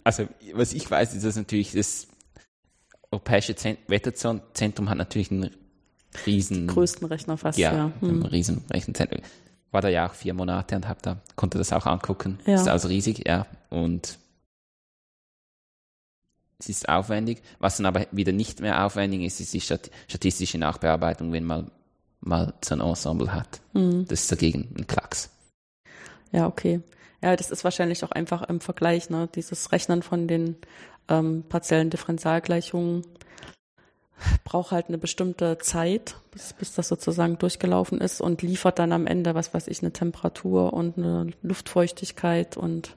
Also, 0.02 0.28
was 0.52 0.74
ich 0.74 0.90
weiß, 0.90 1.14
ist, 1.14 1.24
dass 1.24 1.36
natürlich 1.36 1.72
das 1.72 2.06
Europäische 3.10 3.54
Wetterzentrum 3.88 4.90
hat 4.90 4.98
natürlich 4.98 5.30
einen 5.30 5.50
riesen... 6.26 6.66
größten 6.66 7.06
Rechner 7.06 7.38
fast, 7.38 7.58
ja. 7.58 7.72
ja. 7.72 7.92
Hm. 8.00 8.22
riesen 8.24 8.64
Rechenzentrum. 8.70 9.22
War 9.70 9.80
da 9.80 9.88
ja 9.88 10.06
auch 10.08 10.14
vier 10.14 10.34
Monate 10.34 10.76
und 10.76 10.86
hab 10.86 11.00
da, 11.00 11.22
konnte 11.36 11.56
das 11.56 11.72
auch 11.72 11.86
angucken. 11.86 12.38
Ja. 12.44 12.56
Ist 12.56 12.68
also 12.68 12.88
riesig, 12.88 13.26
ja. 13.26 13.46
Und 13.70 14.18
es 16.58 16.68
ist 16.68 16.88
aufwendig. 16.88 17.42
Was 17.58 17.76
dann 17.76 17.86
aber 17.86 18.06
wieder 18.12 18.32
nicht 18.32 18.60
mehr 18.60 18.84
aufwendig 18.84 19.22
ist, 19.22 19.40
ist 19.40 19.54
die 19.54 19.60
statistische 19.60 20.58
Nachbearbeitung, 20.58 21.32
wenn 21.32 21.44
man 21.44 21.70
mal 22.20 22.54
so 22.64 22.74
ein 22.74 22.80
Ensemble 22.80 23.32
hat. 23.32 23.60
Mhm. 23.72 24.06
Das 24.08 24.22
ist 24.22 24.32
dagegen 24.32 24.74
ein 24.78 24.86
Klacks. 24.86 25.30
Ja, 26.32 26.46
okay. 26.46 26.80
Ja, 27.22 27.36
das 27.36 27.50
ist 27.50 27.64
wahrscheinlich 27.64 28.04
auch 28.04 28.10
einfach 28.10 28.42
im 28.42 28.60
Vergleich, 28.60 29.08
ne? 29.08 29.28
Dieses 29.34 29.72
Rechnen 29.72 30.02
von 30.02 30.28
den 30.28 30.56
ähm, 31.08 31.44
partiellen 31.48 31.90
Differentialgleichungen 31.90 33.02
braucht 34.44 34.72
halt 34.72 34.88
eine 34.88 34.98
bestimmte 34.98 35.58
Zeit, 35.58 36.16
bis, 36.30 36.52
bis 36.52 36.74
das 36.74 36.88
sozusagen 36.88 37.38
durchgelaufen 37.38 38.00
ist 38.00 38.20
und 38.20 38.42
liefert 38.42 38.78
dann 38.78 38.92
am 38.92 39.06
Ende, 39.06 39.34
was 39.34 39.52
weiß 39.52 39.68
ich, 39.68 39.82
eine 39.82 39.92
Temperatur 39.92 40.72
und 40.72 40.98
eine 40.98 41.30
Luftfeuchtigkeit 41.42 42.56
und 42.56 42.96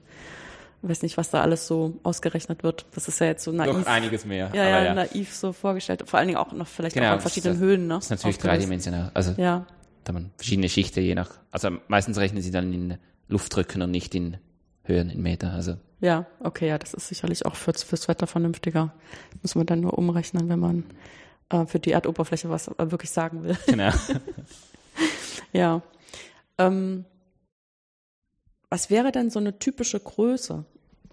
weiß 0.81 1.01
nicht, 1.01 1.17
was 1.17 1.29
da 1.29 1.41
alles 1.41 1.67
so 1.67 1.99
ausgerechnet 2.03 2.63
wird. 2.63 2.85
Das 2.93 3.07
ist 3.07 3.19
ja 3.19 3.27
jetzt 3.27 3.43
so 3.43 3.51
naiv. 3.51 3.73
Noch 3.73 3.85
einiges 3.85 4.25
mehr. 4.25 4.51
Ja, 4.53 4.63
ja, 4.67 4.83
ja, 4.83 4.93
naiv 4.93 5.33
so 5.33 5.53
vorgestellt. 5.53 6.03
Vor 6.05 6.19
allen 6.19 6.27
Dingen 6.27 6.37
auch 6.37 6.51
noch 6.51 6.67
vielleicht 6.67 6.95
genau, 6.95 7.11
auch 7.11 7.15
in 7.15 7.21
verschiedenen 7.21 7.55
das, 7.55 7.63
Höhen. 7.63 7.87
Ne? 7.87 7.95
Das 7.95 8.05
ist 8.05 8.09
natürlich 8.11 8.37
dreidimensional. 8.37 9.11
Also 9.13 9.33
ja. 9.37 9.65
da 10.03 10.13
man 10.13 10.31
verschiedene 10.37 10.69
Schichten 10.69 11.01
je 11.01 11.15
nach, 11.15 11.31
also 11.51 11.69
meistens 11.87 12.17
rechnen 12.17 12.41
sie 12.41 12.51
dann 12.51 12.71
in 12.73 12.97
Luftdrücken 13.27 13.81
und 13.81 13.91
nicht 13.91 14.13
in 14.15 14.37
Höhen, 14.83 15.09
in 15.09 15.21
Meter. 15.21 15.51
Also 15.53 15.77
ja, 15.99 16.27
okay, 16.39 16.67
ja, 16.67 16.77
das 16.77 16.93
ist 16.93 17.07
sicherlich 17.07 17.45
auch 17.45 17.55
fürs, 17.55 17.83
fürs 17.83 18.07
Wetter 18.07 18.27
vernünftiger. 18.27 18.93
Muss 19.41 19.55
man 19.55 19.65
dann 19.65 19.81
nur 19.81 19.97
umrechnen, 19.97 20.47
wenn 20.47 20.59
man 20.59 20.83
äh, 21.49 21.65
für 21.65 21.79
die 21.79 21.91
Erdoberfläche 21.91 22.49
was 22.49 22.67
äh, 22.67 22.91
wirklich 22.91 23.09
sagen 23.09 23.43
will. 23.43 23.57
Genau. 23.65 23.91
ja. 25.53 25.81
Ähm, 26.59 27.05
was 28.69 28.89
wäre 28.89 29.11
denn 29.11 29.29
so 29.29 29.39
eine 29.39 29.59
typische 29.59 29.99
Größe 29.99 30.65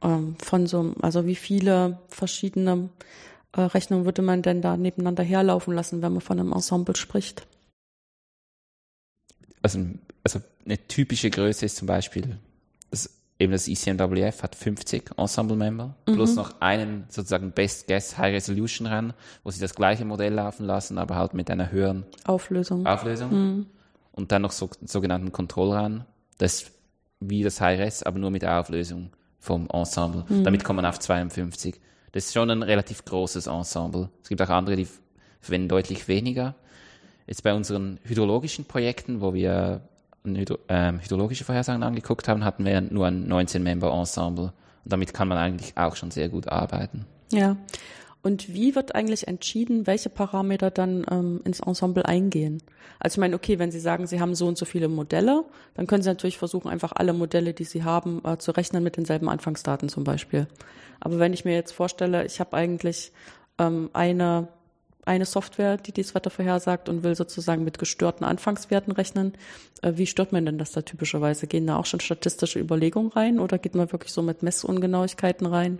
ähm, 0.02 0.36
von 0.38 0.66
so, 0.66 0.94
also 1.00 1.26
wie 1.26 1.36
viele 1.36 1.98
verschiedene 2.08 2.88
äh, 3.52 3.60
Rechnungen 3.60 4.04
würde 4.04 4.22
man 4.22 4.42
denn 4.42 4.62
da 4.62 4.76
nebeneinander 4.76 5.22
herlaufen 5.22 5.74
lassen, 5.74 6.02
wenn 6.02 6.12
man 6.12 6.20
von 6.20 6.38
einem 6.38 6.52
Ensemble 6.52 6.96
spricht? 6.96 7.46
Also, 9.62 9.80
also 10.22 10.40
eine 10.64 10.78
typische 10.88 11.30
Größe 11.30 11.64
ist 11.64 11.76
zum 11.76 11.86
Beispiel, 11.86 12.36
das, 12.90 13.08
eben 13.38 13.52
das 13.52 13.68
ECMWF 13.68 14.42
hat 14.42 14.54
50 14.56 15.12
Ensemble-Member, 15.16 15.94
mhm. 16.06 16.12
plus 16.12 16.34
noch 16.34 16.60
einen 16.60 17.04
sozusagen 17.08 17.52
Best 17.52 17.86
Guess 17.86 18.18
High 18.18 18.34
Resolution 18.34 18.86
ran, 18.86 19.14
wo 19.42 19.50
sie 19.50 19.60
das 19.60 19.74
gleiche 19.74 20.04
Modell 20.04 20.34
laufen 20.34 20.66
lassen, 20.66 20.98
aber 20.98 21.14
halt 21.14 21.34
mit 21.34 21.50
einer 21.50 21.70
höheren 21.70 22.04
Auflösung. 22.24 22.86
Auflösung. 22.86 23.30
Mhm. 23.32 23.66
Und 24.12 24.32
dann 24.32 24.42
noch 24.42 24.52
so, 24.52 24.68
sogenannten 24.84 25.32
Kontrollran, 25.32 26.04
das 26.38 26.70
wie 27.20 27.42
das 27.42 27.60
Hi-Res, 27.60 28.02
aber 28.02 28.18
nur 28.18 28.30
mit 28.30 28.42
der 28.42 28.60
Auflösung 28.60 29.10
vom 29.38 29.68
Ensemble. 29.70 30.24
Mhm. 30.28 30.44
Damit 30.44 30.64
kommt 30.64 30.76
man 30.76 30.86
auf 30.86 30.98
52. 30.98 31.80
Das 32.12 32.26
ist 32.26 32.32
schon 32.32 32.50
ein 32.50 32.62
relativ 32.62 33.04
großes 33.04 33.46
Ensemble. 33.46 34.08
Es 34.22 34.28
gibt 34.28 34.40
auch 34.40 34.48
andere, 34.48 34.76
die 34.76 34.88
verwenden 35.40 35.68
deutlich 35.68 36.08
weniger. 36.08 36.54
Jetzt 37.26 37.42
bei 37.42 37.54
unseren 37.54 37.98
hydrologischen 38.04 38.64
Projekten, 38.66 39.20
wo 39.20 39.34
wir 39.34 39.82
Hydro 40.24 40.58
ähm, 40.68 41.00
hydrologische 41.00 41.44
Vorhersagen 41.44 41.82
angeguckt 41.82 42.28
haben, 42.28 42.44
hatten 42.44 42.64
wir 42.64 42.80
nur 42.80 43.06
ein 43.06 43.30
19-Member-Ensemble. 43.30 44.44
Und 44.84 44.92
damit 44.92 45.12
kann 45.12 45.28
man 45.28 45.38
eigentlich 45.38 45.76
auch 45.76 45.96
schon 45.96 46.10
sehr 46.10 46.28
gut 46.28 46.48
arbeiten. 46.48 47.04
Ja. 47.30 47.56
Und 48.24 48.54
wie 48.54 48.74
wird 48.74 48.94
eigentlich 48.94 49.28
entschieden, 49.28 49.86
welche 49.86 50.08
Parameter 50.08 50.70
dann 50.70 51.04
ähm, 51.10 51.42
ins 51.44 51.60
Ensemble 51.60 52.06
eingehen? 52.06 52.62
Also 52.98 53.16
ich 53.16 53.20
meine, 53.20 53.36
okay, 53.36 53.58
wenn 53.58 53.70
Sie 53.70 53.78
sagen, 53.78 54.06
Sie 54.06 54.18
haben 54.18 54.34
so 54.34 54.46
und 54.46 54.56
so 54.56 54.64
viele 54.64 54.88
Modelle, 54.88 55.44
dann 55.74 55.86
können 55.86 56.02
Sie 56.02 56.08
natürlich 56.08 56.38
versuchen, 56.38 56.70
einfach 56.70 56.92
alle 56.92 57.12
Modelle, 57.12 57.52
die 57.52 57.64
Sie 57.64 57.84
haben, 57.84 58.22
äh, 58.24 58.38
zu 58.38 58.52
rechnen 58.52 58.82
mit 58.82 58.96
denselben 58.96 59.28
Anfangsdaten 59.28 59.90
zum 59.90 60.04
Beispiel. 60.04 60.48
Aber 61.00 61.18
wenn 61.18 61.34
ich 61.34 61.44
mir 61.44 61.52
jetzt 61.52 61.72
vorstelle, 61.72 62.24
ich 62.24 62.40
habe 62.40 62.56
eigentlich 62.56 63.12
ähm, 63.58 63.90
eine 63.92 64.48
eine 65.06 65.26
Software, 65.26 65.76
die 65.76 65.92
dies 65.92 66.14
Wetter 66.14 66.30
vorhersagt 66.30 66.88
und 66.88 67.02
will 67.02 67.14
sozusagen 67.14 67.62
mit 67.62 67.78
gestörten 67.78 68.24
Anfangswerten 68.24 68.90
rechnen. 68.90 69.34
Äh, 69.82 69.92
wie 69.96 70.06
stört 70.06 70.32
man 70.32 70.46
denn 70.46 70.56
das 70.56 70.72
da 70.72 70.80
typischerweise? 70.80 71.46
Gehen 71.46 71.66
da 71.66 71.76
auch 71.76 71.84
schon 71.84 72.00
statistische 72.00 72.58
Überlegungen 72.58 73.12
rein 73.12 73.38
oder 73.38 73.58
geht 73.58 73.74
man 73.74 73.92
wirklich 73.92 74.12
so 74.14 74.22
mit 74.22 74.42
Messungenauigkeiten 74.42 75.46
rein? 75.46 75.78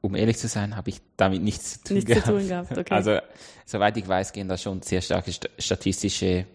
Um 0.00 0.14
ehrlich 0.14 0.38
zu 0.38 0.48
sein, 0.48 0.76
habe 0.76 0.90
ich 0.90 1.00
damit 1.16 1.42
nichts 1.42 1.72
zu 1.72 1.84
tun 1.84 1.94
nichts 1.96 2.08
gehabt. 2.08 2.26
Zu 2.26 2.32
tun 2.32 2.48
gehabt 2.48 2.78
okay. 2.78 2.94
Also, 2.94 3.18
soweit 3.66 3.96
ich 3.96 4.08
weiß, 4.08 4.32
gehen 4.32 4.48
da 4.48 4.56
schon 4.56 4.82
sehr 4.82 5.00
starke 5.00 5.32
statistische 5.58 6.46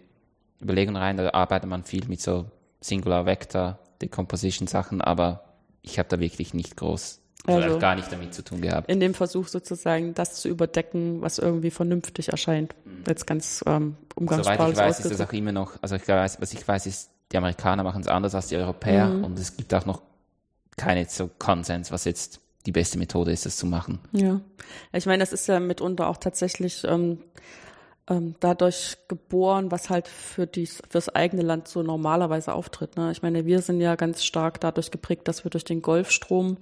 Überlegungen 0.62 1.02
rein. 1.02 1.18
Da 1.18 1.30
arbeitet 1.32 1.70
man 1.70 1.84
viel 1.84 2.08
mit 2.08 2.22
so 2.22 2.46
Singular 2.82 3.26
Vector 3.26 3.80
Decomposition 4.02 4.68
Sachen, 4.68 5.02
aber 5.02 5.44
ich 5.82 6.00
habe 6.00 6.10
da 6.10 6.20
wirklich 6.20 6.54
nicht 6.54 6.76
groß, 6.76 7.22
also 7.46 7.80
gar 7.80 7.96
nicht 7.96 8.12
damit 8.12 8.34
zu 8.34 8.44
tun 8.44 8.62
gehabt. 8.62 8.90
In 8.90 9.00
dem 9.00 9.14
Versuch 9.14 9.48
sozusagen, 9.48 10.14
das 10.14 10.36
zu 10.36 10.50
überdecken, 10.50 11.22
was 11.22 11.38
irgendwie 11.38 11.72
vernünftig 11.72 12.30
erscheint. 12.30 12.76
Mhm. 12.86 13.04
Jetzt 13.08 13.28
ganz 13.28 13.64
ähm, 13.68 13.96
umgangssprachlich 14.16 14.76
Soweit 14.76 14.90
ich 14.90 14.96
weiß, 14.98 15.00
ist 15.06 15.20
das 15.20 15.28
auch 15.28 15.34
immer 15.34 15.52
noch, 15.52 15.74
also 15.82 15.96
ich 15.96 16.08
weiß, 16.08 16.42
was 16.42 16.54
ich 16.54 16.68
weiß, 16.68 16.88
ist, 16.88 17.12
die 17.32 17.38
Amerikaner 17.38 17.84
machen 17.84 18.02
es 18.02 18.08
anders 18.08 18.36
als 18.36 18.48
die 18.48 18.58
Europäer 18.58 19.08
mhm. 19.08 19.24
und 19.24 19.40
es 19.40 19.56
gibt 19.56 19.74
auch 19.74 19.86
noch 19.86 20.02
keine 20.78 21.06
so 21.06 21.30
Konsens, 21.40 21.92
was 21.92 22.04
jetzt 22.06 22.42
die 22.66 22.72
beste 22.72 22.98
Methode 22.98 23.32
ist, 23.32 23.46
es 23.46 23.58
zu 23.58 23.66
machen. 23.66 24.00
Ja, 24.12 24.42
ich 24.94 25.06
meine, 25.06 25.20
das 25.20 25.34
ist 25.34 25.48
ja 25.48 25.60
mitunter 25.60 26.08
auch 26.08 26.18
tatsächlich 26.18 26.84
ähm, 26.86 27.20
ähm, 28.08 28.36
dadurch 28.40 28.98
geboren, 29.08 29.72
was 29.72 29.90
halt 29.90 30.08
für 30.08 30.48
dies, 30.48 30.82
fürs 30.90 31.10
eigene 31.10 31.42
Land 31.42 31.68
so 31.68 31.82
normalerweise 31.82 32.54
auftritt. 32.54 32.98
Ne? 32.98 33.12
Ich 33.12 33.22
meine, 33.22 33.46
wir 33.46 33.62
sind 33.62 33.82
ja 33.82 33.96
ganz 33.96 34.24
stark 34.24 34.60
dadurch 34.62 34.92
geprägt, 34.92 35.28
dass 35.28 35.44
wir 35.44 35.50
durch 35.52 35.64
den 35.64 35.82
Golfstrom 35.82 36.58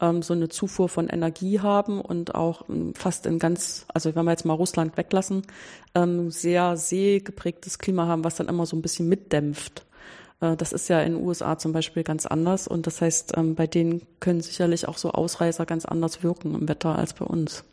ähm, 0.00 0.22
so 0.22 0.34
eine 0.34 0.48
Zufuhr 0.48 0.88
von 0.88 1.08
Energie 1.08 1.60
haben 1.60 2.00
und 2.00 2.34
auch 2.34 2.68
ähm, 2.68 2.94
fast 2.94 3.26
in 3.26 3.38
ganz, 3.38 3.86
also 3.92 4.14
wenn 4.14 4.24
wir 4.24 4.30
jetzt 4.30 4.44
mal 4.44 4.54
Russland 4.54 4.96
weglassen, 4.96 5.42
ähm, 5.94 6.30
sehr 6.30 6.76
seegeprägtes 6.76 7.78
Klima 7.78 8.06
haben, 8.06 8.24
was 8.24 8.36
dann 8.36 8.48
immer 8.48 8.66
so 8.66 8.76
ein 8.76 8.82
bisschen 8.82 9.08
mitdämpft. 9.08 9.84
Äh, 10.40 10.56
das 10.56 10.72
ist 10.72 10.88
ja 10.88 11.00
in 11.00 11.14
den 11.14 11.24
USA 11.24 11.58
zum 11.58 11.72
Beispiel 11.72 12.02
ganz 12.02 12.26
anders 12.26 12.68
und 12.68 12.86
das 12.86 13.00
heißt, 13.00 13.36
ähm, 13.36 13.54
bei 13.54 13.66
denen 13.66 14.02
können 14.20 14.40
sicherlich 14.40 14.88
auch 14.88 14.98
so 14.98 15.12
Ausreißer 15.12 15.66
ganz 15.66 15.84
anders 15.84 16.22
wirken 16.22 16.54
im 16.54 16.68
Wetter 16.68 16.96
als 16.96 17.14
bei 17.14 17.24
uns. 17.24 17.64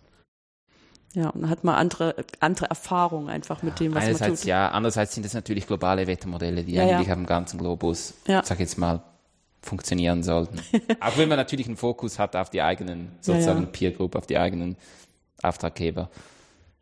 Ja, 1.13 1.29
und 1.29 1.47
hat 1.47 1.63
man 1.63 1.75
andere, 1.75 2.15
andere 2.39 2.65
Erfahrungen 2.65 3.29
einfach 3.29 3.61
mit 3.61 3.79
dem, 3.79 3.93
was 3.93 4.03
Einerseits 4.03 4.21
man 4.21 4.37
tut. 4.37 4.45
ja, 4.45 4.69
andererseits 4.69 5.13
sind 5.13 5.25
es 5.25 5.35
natürlich 5.35 5.67
globale 5.67 6.07
Wettermodelle, 6.07 6.63
die 6.63 6.73
ja, 6.73 6.83
eigentlich 6.83 7.07
ja. 7.07 7.13
am 7.13 7.27
ganzen 7.27 7.59
Globus, 7.59 8.15
ja. 8.27 8.43
sag 8.43 8.59
jetzt 8.59 8.79
mal, 8.79 9.03
funktionieren 9.61 10.23
sollten. 10.23 10.59
auch 10.99 11.17
wenn 11.17 11.29
man 11.29 11.37
natürlich 11.37 11.67
einen 11.67 11.77
Fokus 11.77 12.17
hat 12.17 12.35
auf 12.35 12.49
die 12.49 12.63
eigenen, 12.63 13.11
sozusagen 13.21 13.61
ja. 13.61 13.69
Peer 13.71 13.91
Group, 13.91 14.15
auf 14.15 14.25
die 14.25 14.39
eigenen 14.39 14.75
Auftraggeber. 15.43 16.09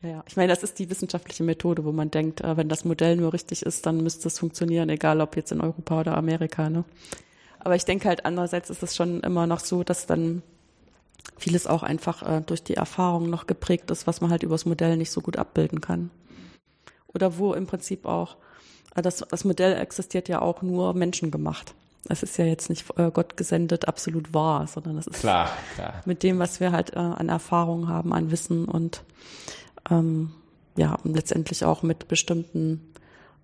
Ja, 0.03 0.23
ich 0.27 0.35
meine, 0.35 0.51
das 0.51 0.63
ist 0.63 0.79
die 0.79 0.89
wissenschaftliche 0.89 1.43
Methode, 1.43 1.85
wo 1.85 1.91
man 1.91 2.09
denkt, 2.09 2.41
äh, 2.41 2.57
wenn 2.57 2.69
das 2.69 2.85
Modell 2.85 3.15
nur 3.17 3.33
richtig 3.33 3.63
ist, 3.63 3.85
dann 3.85 4.01
müsste 4.01 4.27
es 4.27 4.39
funktionieren, 4.39 4.89
egal 4.89 5.21
ob 5.21 5.35
jetzt 5.35 5.51
in 5.51 5.61
Europa 5.61 5.99
oder 5.99 6.17
Amerika. 6.17 6.69
Ne? 6.69 6.83
Aber 7.59 7.75
ich 7.75 7.85
denke 7.85 8.07
halt 8.07 8.25
andererseits 8.25 8.71
ist 8.71 8.81
es 8.81 8.95
schon 8.95 9.21
immer 9.21 9.45
noch 9.45 9.59
so, 9.59 9.83
dass 9.83 10.07
dann 10.07 10.41
vieles 11.37 11.67
auch 11.67 11.83
einfach 11.83 12.23
äh, 12.23 12.41
durch 12.41 12.63
die 12.63 12.75
Erfahrung 12.75 13.29
noch 13.29 13.45
geprägt 13.45 13.91
ist, 13.91 14.07
was 14.07 14.21
man 14.21 14.31
halt 14.31 14.41
übers 14.41 14.65
Modell 14.65 14.97
nicht 14.97 15.11
so 15.11 15.21
gut 15.21 15.37
abbilden 15.37 15.81
kann. 15.81 16.09
Oder 17.13 17.37
wo 17.37 17.53
im 17.53 17.67
Prinzip 17.67 18.05
auch, 18.05 18.37
äh, 18.95 19.03
das, 19.03 19.17
das 19.17 19.43
Modell 19.43 19.77
existiert 19.77 20.29
ja 20.29 20.41
auch 20.41 20.63
nur 20.63 20.95
menschengemacht. 20.95 21.75
Es 22.09 22.23
ist 22.23 22.37
ja 22.37 22.45
jetzt 22.45 22.69
nicht 22.69 22.85
äh, 22.97 23.11
Gott 23.11 23.37
gesendet 23.37 23.87
absolut 23.87 24.33
wahr, 24.33 24.65
sondern 24.65 24.97
es 24.97 25.05
ist 25.05 25.19
klar, 25.19 25.51
klar. 25.75 26.01
mit 26.05 26.23
dem, 26.23 26.39
was 26.39 26.59
wir 26.59 26.71
halt 26.71 26.93
äh, 26.93 26.99
an 26.99 27.29
Erfahrung 27.29 27.87
haben, 27.87 28.13
an 28.13 28.31
Wissen 28.31 28.65
und 28.65 29.03
ähm, 29.89 30.31
ja, 30.77 30.97
letztendlich 31.03 31.65
auch 31.65 31.83
mit 31.83 32.07
bestimmten 32.07 32.81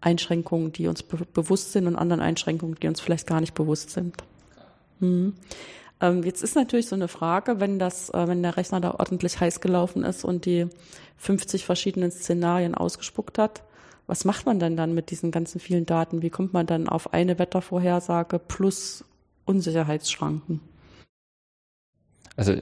Einschränkungen, 0.01 0.71
die 0.71 0.87
uns 0.87 1.03
be 1.03 1.25
bewusst 1.33 1.71
sind 1.71 1.87
und 1.87 1.95
anderen 1.95 2.21
Einschränkungen, 2.21 2.75
die 2.75 2.87
uns 2.87 3.01
vielleicht 3.01 3.27
gar 3.27 3.41
nicht 3.41 3.53
bewusst 3.53 3.89
sind. 3.89 4.15
Mhm. 4.99 5.33
Ähm, 5.99 6.23
jetzt 6.23 6.43
ist 6.43 6.55
natürlich 6.55 6.87
so 6.87 6.95
eine 6.95 7.07
Frage, 7.07 7.59
wenn 7.59 7.79
das, 7.79 8.09
äh, 8.11 8.27
wenn 8.27 8.43
der 8.43 8.57
Rechner 8.57 8.79
da 8.79 8.91
ordentlich 8.91 9.39
heiß 9.39 9.61
gelaufen 9.61 10.03
ist 10.03 10.23
und 10.23 10.45
die 10.45 10.67
50 11.17 11.65
verschiedenen 11.65 12.11
Szenarien 12.11 12.75
ausgespuckt 12.75 13.39
hat, 13.39 13.63
was 14.05 14.23
macht 14.23 14.45
man 14.45 14.59
denn 14.59 14.77
dann 14.77 14.93
mit 14.93 15.11
diesen 15.11 15.31
ganzen 15.31 15.59
vielen 15.59 15.85
Daten? 15.85 16.21
Wie 16.21 16.29
kommt 16.29 16.53
man 16.53 16.65
dann 16.65 16.87
auf 16.87 17.13
eine 17.13 17.39
Wettervorhersage 17.39 18.39
plus 18.39 19.03
Unsicherheitsschranken? 19.45 20.61
Also 22.37 22.53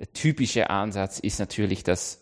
der 0.00 0.12
typische 0.14 0.68
Ansatz 0.68 1.20
ist 1.20 1.38
natürlich, 1.38 1.84
dass, 1.84 2.21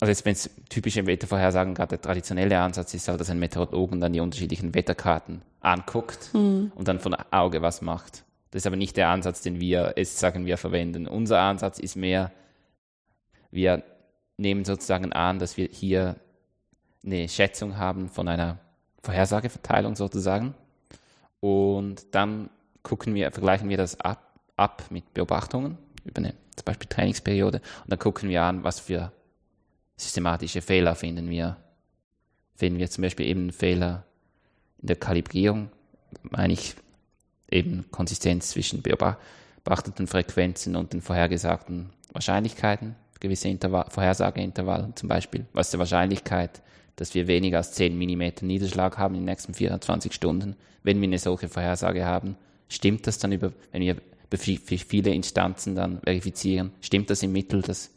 also 0.00 0.10
jetzt 0.10 0.24
wenn 0.24 0.32
es 0.32 0.50
typische 0.70 1.06
Wettervorhersagen 1.06 1.74
gerade 1.74 1.90
der 1.90 2.00
traditionelle 2.00 2.58
Ansatz 2.58 2.94
ist 2.94 3.06
halt, 3.08 3.20
dass 3.20 3.28
ein 3.28 3.38
Meteorologen 3.38 4.00
dann 4.00 4.14
die 4.14 4.20
unterschiedlichen 4.20 4.74
Wetterkarten 4.74 5.42
anguckt 5.60 6.30
mhm. 6.32 6.72
und 6.74 6.88
dann 6.88 7.00
von 7.00 7.14
Auge 7.30 7.60
was 7.60 7.82
macht. 7.82 8.24
Das 8.50 8.62
ist 8.62 8.66
aber 8.66 8.76
nicht 8.76 8.96
der 8.96 9.10
Ansatz, 9.10 9.42
den 9.42 9.60
wir 9.60 9.94
jetzt 9.96 10.18
sagen 10.18 10.46
wir 10.46 10.56
verwenden. 10.56 11.06
Unser 11.06 11.40
Ansatz 11.40 11.78
ist 11.78 11.96
mehr, 11.96 12.32
wir 13.50 13.82
nehmen 14.38 14.64
sozusagen 14.64 15.12
an, 15.12 15.38
dass 15.38 15.56
wir 15.56 15.68
hier 15.70 16.16
eine 17.04 17.28
Schätzung 17.28 17.76
haben 17.76 18.08
von 18.08 18.26
einer 18.26 18.58
Vorhersageverteilung 19.02 19.96
sozusagen. 19.96 20.54
Und 21.40 22.14
dann 22.14 22.50
gucken 22.82 23.14
wir, 23.14 23.30
vergleichen 23.30 23.68
wir 23.68 23.76
das 23.76 24.00
ab, 24.00 24.40
ab 24.56 24.84
mit 24.90 25.12
Beobachtungen 25.14 25.78
über 26.04 26.18
eine 26.18 26.34
zum 26.56 26.64
Beispiel 26.64 26.88
Trainingsperiode 26.88 27.58
und 27.84 27.90
dann 27.90 27.98
gucken 27.98 28.28
wir 28.28 28.42
an, 28.42 28.64
was 28.64 28.80
für 28.80 29.12
systematische 30.00 30.62
Fehler 30.62 30.94
finden 30.94 31.30
wir. 31.30 31.56
Finden 32.54 32.78
wir 32.78 32.90
zum 32.90 33.02
Beispiel 33.02 33.26
eben 33.26 33.52
Fehler 33.52 34.04
in 34.80 34.88
der 34.88 34.96
Kalibrierung, 34.96 35.70
meine 36.22 36.52
ich 36.52 36.74
eben 37.50 37.90
Konsistenz 37.90 38.50
zwischen 38.50 38.82
beobachteten 38.82 40.06
Frequenzen 40.06 40.76
und 40.76 40.92
den 40.92 41.00
vorhergesagten 41.00 41.90
Wahrscheinlichkeiten, 42.12 42.96
gewisse 43.18 43.48
Intervall, 43.48 43.86
Vorhersageintervalle 43.90 44.92
zum 44.94 45.08
Beispiel. 45.08 45.46
Was 45.52 45.68
ist 45.68 45.74
die 45.74 45.78
Wahrscheinlichkeit, 45.78 46.62
dass 46.96 47.14
wir 47.14 47.26
weniger 47.26 47.58
als 47.58 47.72
10 47.72 47.96
mm 47.96 48.46
Niederschlag 48.46 48.98
haben 48.98 49.14
in 49.14 49.22
den 49.22 49.26
nächsten 49.26 49.54
24 49.54 50.12
Stunden, 50.12 50.56
wenn 50.82 51.00
wir 51.00 51.08
eine 51.08 51.18
solche 51.18 51.48
Vorhersage 51.48 52.04
haben? 52.04 52.36
Stimmt 52.68 53.06
das 53.06 53.18
dann 53.18 53.32
über, 53.32 53.52
wenn 53.72 53.82
wir 53.82 53.96
viele 54.38 55.10
Instanzen 55.12 55.74
dann 55.74 56.00
verifizieren, 56.00 56.72
stimmt 56.80 57.10
das 57.10 57.22
im 57.22 57.32
Mittel, 57.32 57.62
dass 57.62 57.90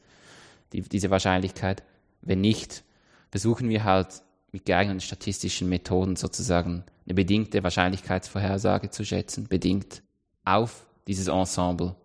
die, 0.74 0.82
diese 0.82 1.10
Wahrscheinlichkeit? 1.10 1.84
Wenn 2.26 2.42
nicht, 2.42 2.84
versuchen 3.30 3.70
wir 3.70 3.84
halt 3.84 4.22
mit 4.52 4.66
geeigneten 4.66 5.02
statistischen 5.02 5.68
Methoden 5.70 6.16
sozusagen 6.16 6.84
eine 7.06 7.14
bedingte 7.16 7.64
Wahrscheinlichkeitsvorhersage 7.64 8.90
zu 8.90 9.04
schätzen, 9.04 9.48
bedingt 9.48 10.02
auf 10.46 10.86
dieses 11.08 11.28
Ensemble 11.28 11.96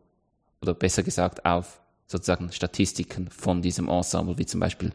oder 0.61 0.75
besser 0.75 1.03
gesagt 1.03 1.45
auf 1.45 1.81
sozusagen 2.07 2.51
Statistiken 2.53 3.29
von 3.31 3.63
diesem 3.63 3.89
Ensemble, 3.89 4.39
wie 4.39 4.47
zum 4.47 4.61
Beispiel 4.61 4.93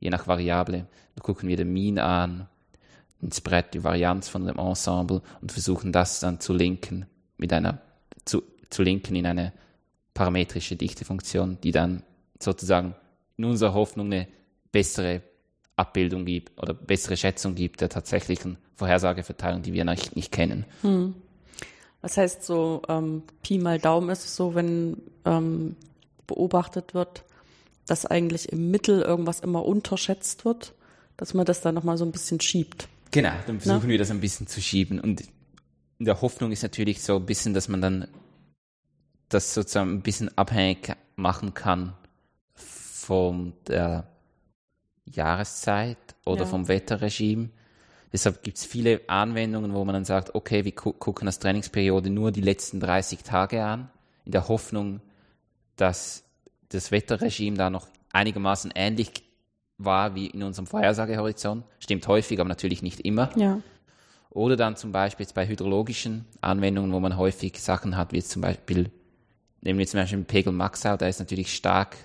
je 0.00 0.10
nach 0.10 0.26
Variable. 0.26 0.86
Da 1.14 1.22
gucken 1.22 1.48
wir 1.48 1.56
den 1.56 1.72
Mean 1.72 1.98
an, 1.98 2.48
den 3.22 3.32
Spread, 3.32 3.72
die 3.72 3.84
Varianz 3.84 4.28
von 4.28 4.44
dem 4.44 4.58
Ensemble 4.58 5.22
und 5.40 5.52
versuchen 5.52 5.92
das 5.92 6.20
dann 6.20 6.40
zu 6.40 6.52
linken 6.52 7.06
mit 7.38 7.52
einer 7.52 7.80
zu, 8.24 8.42
zu 8.68 8.82
linken 8.82 9.14
in 9.14 9.26
eine 9.26 9.52
parametrische 10.12 10.76
Dichtefunktion, 10.76 11.58
die 11.62 11.72
dann 11.72 12.02
sozusagen 12.40 12.94
in 13.36 13.44
unserer 13.44 13.74
Hoffnung 13.74 14.06
eine 14.06 14.28
bessere 14.72 15.22
Abbildung 15.76 16.24
gibt 16.24 16.60
oder 16.60 16.74
bessere 16.74 17.16
Schätzung 17.16 17.54
gibt 17.54 17.80
der 17.80 17.88
tatsächlichen 17.88 18.58
Vorhersageverteilung, 18.76 19.62
die 19.62 19.72
wir 19.72 19.84
nicht, 19.84 20.16
nicht 20.16 20.32
kennen. 20.32 20.64
Hm. 20.82 21.14
Das 22.02 22.16
heißt, 22.16 22.44
so 22.44 22.82
ähm, 22.88 23.22
Pi 23.42 23.58
mal 23.58 23.78
Daumen 23.78 24.10
ist 24.10 24.24
es 24.24 24.36
so, 24.36 24.54
wenn 24.54 24.98
ähm, 25.24 25.76
beobachtet 26.26 26.94
wird, 26.94 27.24
dass 27.86 28.06
eigentlich 28.06 28.52
im 28.52 28.70
Mittel 28.70 29.02
irgendwas 29.02 29.40
immer 29.40 29.64
unterschätzt 29.64 30.44
wird, 30.44 30.74
dass 31.16 31.34
man 31.34 31.46
das 31.46 31.60
dann 31.60 31.74
nochmal 31.74 31.96
so 31.96 32.04
ein 32.04 32.12
bisschen 32.12 32.40
schiebt. 32.40 32.88
Genau, 33.10 33.32
dann 33.46 33.60
versuchen 33.60 33.84
Na? 33.84 33.88
wir 33.88 33.98
das 33.98 34.10
ein 34.10 34.20
bisschen 34.20 34.46
zu 34.46 34.60
schieben. 34.60 35.00
Und 35.00 35.22
in 35.98 36.04
der 36.04 36.20
Hoffnung 36.20 36.52
ist 36.52 36.62
natürlich 36.62 37.02
so 37.02 37.16
ein 37.16 37.26
bisschen, 37.26 37.54
dass 37.54 37.68
man 37.68 37.80
dann 37.80 38.08
das 39.28 39.54
sozusagen 39.54 39.90
ein 39.90 40.02
bisschen 40.02 40.36
abhängig 40.36 40.94
machen 41.16 41.54
kann 41.54 41.94
von 43.04 43.52
der 43.66 44.06
Jahreszeit 45.04 45.98
oder 46.24 46.42
ja. 46.42 46.46
vom 46.46 46.68
Wetterregime. 46.68 47.50
Deshalb 48.12 48.42
gibt 48.42 48.58
es 48.58 48.64
viele 48.64 49.00
Anwendungen, 49.08 49.74
wo 49.74 49.84
man 49.84 49.94
dann 49.94 50.04
sagt, 50.04 50.34
okay, 50.34 50.64
wir 50.64 50.72
gu 50.72 50.92
gucken 50.92 51.26
das 51.26 51.38
Trainingsperiode 51.38 52.10
nur 52.10 52.32
die 52.32 52.40
letzten 52.40 52.80
30 52.80 53.22
Tage 53.22 53.64
an, 53.64 53.90
in 54.24 54.32
der 54.32 54.48
Hoffnung, 54.48 55.00
dass 55.76 56.24
das 56.68 56.90
Wetterregime 56.90 57.56
da 57.56 57.70
noch 57.70 57.88
einigermaßen 58.12 58.72
ähnlich 58.74 59.10
war 59.76 60.14
wie 60.14 60.26
in 60.28 60.42
unserem 60.42 60.66
Vorhersagehorizont. 60.66 61.64
Stimmt 61.80 62.06
häufig, 62.06 62.38
aber 62.40 62.48
natürlich 62.48 62.82
nicht 62.82 63.00
immer. 63.00 63.30
Ja. 63.36 63.60
Oder 64.30 64.56
dann 64.56 64.76
zum 64.76 64.92
Beispiel 64.92 65.24
jetzt 65.24 65.34
bei 65.34 65.46
hydrologischen 65.46 66.24
Anwendungen, 66.40 66.92
wo 66.92 67.00
man 67.00 67.16
häufig 67.16 67.60
Sachen 67.60 67.96
hat, 67.96 68.12
wie 68.12 68.16
jetzt 68.16 68.30
zum 68.30 68.42
Beispiel, 68.42 68.90
nehmen 69.60 69.78
wir 69.78 69.86
zum 69.86 70.00
Beispiel 70.00 70.18
den 70.20 70.24
Pegel 70.24 70.52
Maxau, 70.52 70.96
der 70.96 71.08
ist 71.08 71.18
natürlich 71.18 71.54
stark 71.54 71.96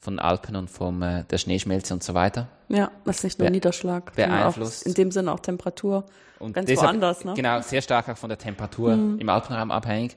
von 0.00 0.18
Alpen 0.18 0.56
und 0.56 0.70
vom 0.70 1.02
äh, 1.02 1.24
der 1.24 1.38
Schneeschmelze 1.38 1.92
und 1.92 2.02
so 2.02 2.14
weiter. 2.14 2.48
Ja, 2.68 2.90
das 3.04 3.18
ist 3.18 3.24
nicht 3.24 3.38
nur 3.38 3.46
Be 3.46 3.52
Niederschlag, 3.52 4.14
beeinflusst. 4.14 4.86
in 4.86 4.94
dem 4.94 5.10
Sinne 5.10 5.32
auch 5.32 5.40
Temperatur. 5.40 6.06
Und 6.38 6.54
ganz 6.54 6.66
deshalb, 6.66 6.92
woanders, 6.92 7.24
ne? 7.24 7.34
Genau, 7.34 7.60
sehr 7.60 7.82
stark 7.82 8.08
auch 8.08 8.16
von 8.16 8.30
der 8.30 8.38
Temperatur 8.38 8.96
mhm. 8.96 9.18
im 9.18 9.28
Alpenraum 9.28 9.70
abhängig. 9.70 10.16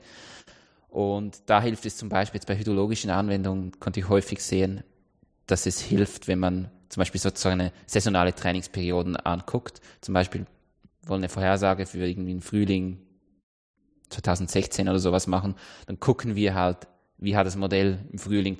Und 0.88 1.42
da 1.46 1.60
hilft 1.60 1.84
es 1.86 1.96
zum 1.96 2.08
Beispiel 2.08 2.38
jetzt 2.38 2.46
bei 2.46 2.56
hydrologischen 2.56 3.10
Anwendungen, 3.10 3.78
konnte 3.78 4.00
ich 4.00 4.08
häufig 4.08 4.42
sehen, 4.42 4.82
dass 5.46 5.66
es 5.66 5.80
hilft, 5.80 6.28
wenn 6.28 6.38
man 6.38 6.70
zum 6.88 7.00
Beispiel 7.00 7.20
sozusagen 7.20 7.60
eine 7.60 7.72
saisonale 7.86 8.34
Trainingsperioden 8.34 9.16
anguckt. 9.16 9.80
Zum 10.00 10.14
Beispiel 10.14 10.46
wollen 11.02 11.20
eine 11.20 11.28
Vorhersage 11.28 11.84
für 11.84 11.98
irgendwie 11.98 12.30
einen 12.30 12.40
Frühling 12.40 13.00
2016 14.08 14.88
oder 14.88 14.98
sowas 14.98 15.26
machen, 15.26 15.54
dann 15.86 16.00
gucken 16.00 16.36
wir 16.36 16.54
halt, 16.54 16.86
wie 17.18 17.36
hat 17.36 17.46
das 17.46 17.56
Modell 17.56 17.98
im 18.12 18.18
Frühling 18.18 18.58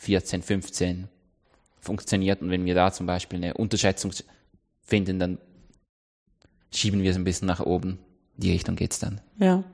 2014, 0.00 0.42
15 0.42 1.08
funktioniert 1.80 2.42
und 2.42 2.50
wenn 2.50 2.64
wir 2.64 2.74
da 2.74 2.92
zum 2.92 3.06
Beispiel 3.06 3.38
eine 3.38 3.54
Unterschätzung 3.54 4.12
finden, 4.82 5.18
dann 5.18 5.38
schieben 6.72 7.02
wir 7.02 7.10
es 7.10 7.16
ein 7.16 7.24
bisschen 7.24 7.46
nach 7.46 7.60
oben. 7.60 7.98
In 8.36 8.42
die 8.42 8.52
Richtung 8.52 8.76
geht 8.76 8.92
es 8.92 8.98
dann. 8.98 9.20
Ja. 9.38 9.64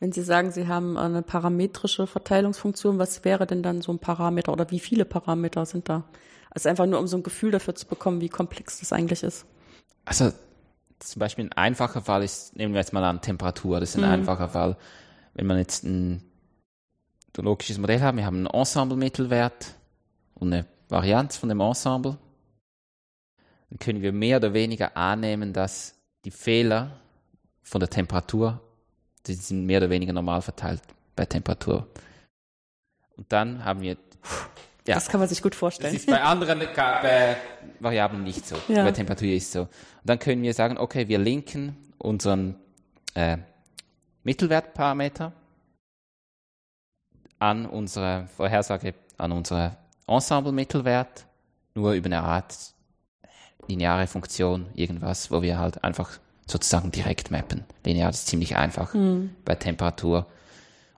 Wenn 0.00 0.12
Sie 0.12 0.22
sagen, 0.22 0.50
Sie 0.50 0.66
haben 0.66 0.96
eine 0.96 1.22
parametrische 1.22 2.06
Verteilungsfunktion, 2.06 2.98
was 2.98 3.24
wäre 3.24 3.46
denn 3.46 3.62
dann 3.62 3.82
so 3.82 3.92
ein 3.92 3.98
Parameter 4.00 4.52
oder 4.52 4.70
wie 4.70 4.80
viele 4.80 5.04
Parameter 5.04 5.64
sind 5.64 5.88
da? 5.88 6.04
Also 6.50 6.68
einfach 6.68 6.86
nur, 6.86 6.98
um 6.98 7.06
so 7.06 7.16
ein 7.16 7.22
Gefühl 7.22 7.52
dafür 7.52 7.74
zu 7.74 7.86
bekommen, 7.86 8.20
wie 8.20 8.28
komplex 8.28 8.80
das 8.80 8.92
eigentlich 8.92 9.22
ist. 9.22 9.46
Also 10.04 10.32
zum 10.98 11.20
Beispiel 11.20 11.44
ein 11.44 11.52
einfacher 11.52 12.02
Fall 12.02 12.24
ist, 12.24 12.56
nehmen 12.56 12.74
wir 12.74 12.80
jetzt 12.80 12.92
mal 12.92 13.04
an 13.04 13.20
Temperatur, 13.20 13.80
das 13.80 13.90
ist 13.90 13.96
ein 13.96 14.02
mhm. 14.02 14.10
einfacher 14.10 14.48
Fall. 14.48 14.76
Wenn 15.34 15.46
man 15.46 15.58
jetzt 15.58 15.84
ein 15.84 16.22
logisches 17.40 17.78
Modell 17.78 18.00
haben, 18.00 18.18
wir 18.18 18.26
haben 18.26 18.46
einen 18.46 18.46
Ensemble-Mittelwert 18.46 19.74
und 20.34 20.52
eine 20.52 20.66
Varianz 20.88 21.38
von 21.38 21.48
dem 21.48 21.60
Ensemble, 21.60 22.18
dann 23.70 23.78
können 23.78 24.02
wir 24.02 24.12
mehr 24.12 24.36
oder 24.36 24.52
weniger 24.52 24.96
annehmen, 24.96 25.54
dass 25.54 25.94
die 26.26 26.30
Fehler 26.30 27.00
von 27.62 27.80
der 27.80 27.88
Temperatur, 27.88 28.60
die 29.26 29.34
sind 29.34 29.64
mehr 29.64 29.78
oder 29.78 29.88
weniger 29.88 30.12
normal 30.12 30.42
verteilt 30.42 30.82
bei 31.16 31.24
Temperatur. 31.24 31.86
Und 33.16 33.32
dann 33.32 33.64
haben 33.64 33.80
wir 33.80 33.96
ja. 34.86 34.96
Das 34.96 35.08
kann 35.08 35.20
man 35.20 35.28
sich 35.28 35.42
gut 35.42 35.54
vorstellen. 35.54 35.92
Das 35.92 36.02
ist 36.02 36.10
bei 36.10 36.20
anderen 36.20 36.60
äh, 36.60 37.36
Variablen 37.78 38.24
nicht 38.24 38.46
so. 38.46 38.56
Ja. 38.66 38.82
Bei 38.82 38.90
Temperatur 38.90 39.28
ist 39.28 39.52
so. 39.52 39.60
Und 39.62 39.70
dann 40.04 40.18
können 40.18 40.42
wir 40.42 40.54
sagen, 40.54 40.76
okay, 40.76 41.06
wir 41.06 41.18
linken 41.18 41.76
unseren 41.98 42.56
äh, 43.14 43.38
Mittelwertparameter 44.24 45.32
an 47.42 47.66
unsere 47.66 48.28
Vorhersage, 48.36 48.94
an 49.18 49.32
unsere 49.32 49.76
Ensemble-Mittelwert, 50.06 51.26
nur 51.74 51.92
über 51.92 52.06
eine 52.06 52.22
Art 52.22 52.54
lineare 53.66 54.06
Funktion, 54.06 54.66
irgendwas, 54.74 55.32
wo 55.32 55.42
wir 55.42 55.58
halt 55.58 55.82
einfach 55.82 56.20
sozusagen 56.46 56.92
direkt 56.92 57.32
mappen. 57.32 57.64
Linear 57.84 58.10
ist 58.10 58.28
ziemlich 58.28 58.56
einfach 58.56 58.94
mhm. 58.94 59.34
bei 59.44 59.56
Temperatur. 59.56 60.26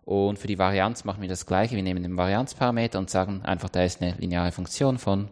Und 0.04 0.38
für 0.38 0.46
die 0.46 0.58
Varianz 0.58 1.04
machen 1.04 1.22
wir 1.22 1.30
das 1.30 1.46
gleiche. 1.46 1.76
Wir 1.76 1.82
nehmen 1.82 2.02
den 2.02 2.18
Varianzparameter 2.18 2.98
und 2.98 3.08
sagen 3.08 3.40
einfach, 3.42 3.70
da 3.70 3.82
ist 3.82 4.02
eine 4.02 4.12
lineare 4.12 4.52
Funktion 4.52 4.98
von 4.98 5.30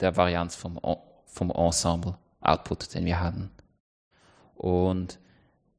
der 0.00 0.18
Varianz 0.18 0.54
vom, 0.54 0.78
vom 1.24 1.50
Ensemble 1.50 2.18
Output, 2.42 2.92
den 2.92 3.06
wir 3.06 3.20
haben. 3.20 3.50
Und 4.54 5.18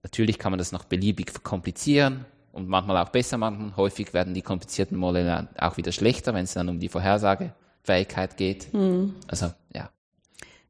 natürlich 0.01 0.39
kann 0.39 0.51
man 0.51 0.57
das 0.57 0.71
noch 0.71 0.85
beliebig 0.85 1.29
verkomplizieren 1.29 2.25
und 2.53 2.69
manchmal 2.69 2.97
auch 2.97 3.09
besser 3.09 3.37
machen. 3.37 3.73
Häufig 3.75 4.13
werden 4.13 4.33
die 4.33 4.41
komplizierten 4.41 4.95
Modelle 4.97 5.49
auch 5.59 5.75
wieder 5.75 5.91
schlechter, 5.91 6.33
wenn 6.33 6.45
es 6.45 6.53
dann 6.53 6.69
um 6.69 6.79
die 6.79 6.87
Vorhersagefähigkeit 6.87 8.37
geht. 8.37 8.73
Mhm. 8.73 9.15
Also, 9.27 9.51
ja. 9.73 9.89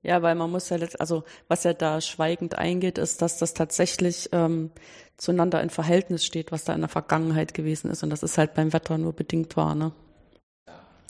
Ja, 0.01 0.21
weil 0.21 0.35
man 0.35 0.49
muss 0.49 0.69
ja, 0.69 0.77
letzt- 0.77 0.99
also 0.99 1.23
was 1.47 1.63
ja 1.63 1.73
da 1.73 2.01
schweigend 2.01 2.57
eingeht, 2.57 2.97
ist, 2.97 3.21
dass 3.21 3.37
das 3.37 3.53
tatsächlich 3.53 4.29
ähm, 4.31 4.71
zueinander 5.17 5.61
in 5.61 5.69
Verhältnis 5.69 6.25
steht, 6.25 6.51
was 6.51 6.63
da 6.65 6.73
in 6.73 6.81
der 6.81 6.89
Vergangenheit 6.89 7.53
gewesen 7.53 7.89
ist. 7.91 8.03
Und 8.03 8.09
das 8.09 8.23
ist 8.23 8.37
halt 8.37 8.53
beim 8.53 8.73
Wetter 8.73 8.97
nur 8.97 9.13
bedingt 9.13 9.55
wahr, 9.55 9.75
ne? 9.75 9.91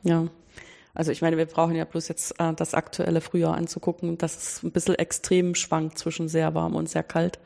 Ja. 0.03 0.27
Also 0.95 1.11
ich 1.11 1.23
meine, 1.23 1.37
wir 1.37 1.47
brauchen 1.47 1.75
ja 1.75 1.85
bloß 1.85 2.07
jetzt 2.07 2.39
äh, 2.39 2.53
das 2.53 2.75
aktuelle 2.75 3.21
Frühjahr 3.21 3.55
anzugucken, 3.55 4.19
dass 4.19 4.37
es 4.37 4.63
ein 4.63 4.71
bisschen 4.71 4.95
extrem 4.95 5.55
schwankt 5.55 5.97
zwischen 5.97 6.29
sehr 6.29 6.53
warm 6.53 6.75
und 6.75 6.87
sehr 6.87 7.01
kalt. 7.03 7.39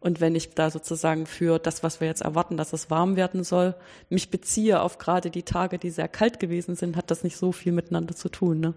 Und 0.00 0.20
wenn 0.20 0.34
ich 0.34 0.54
da 0.54 0.70
sozusagen 0.70 1.26
für 1.26 1.58
das, 1.58 1.82
was 1.82 2.00
wir 2.00 2.08
jetzt 2.08 2.22
erwarten, 2.22 2.56
dass 2.56 2.72
es 2.72 2.90
warm 2.90 3.16
werden 3.16 3.44
soll, 3.44 3.74
mich 4.08 4.30
beziehe 4.30 4.80
auf 4.80 4.96
gerade 4.96 5.30
die 5.30 5.42
Tage, 5.42 5.78
die 5.78 5.90
sehr 5.90 6.08
kalt 6.08 6.40
gewesen 6.40 6.74
sind, 6.74 6.96
hat 6.96 7.10
das 7.10 7.22
nicht 7.22 7.36
so 7.36 7.52
viel 7.52 7.72
miteinander 7.72 8.16
zu 8.16 8.30
tun. 8.30 8.60
Ne? 8.60 8.74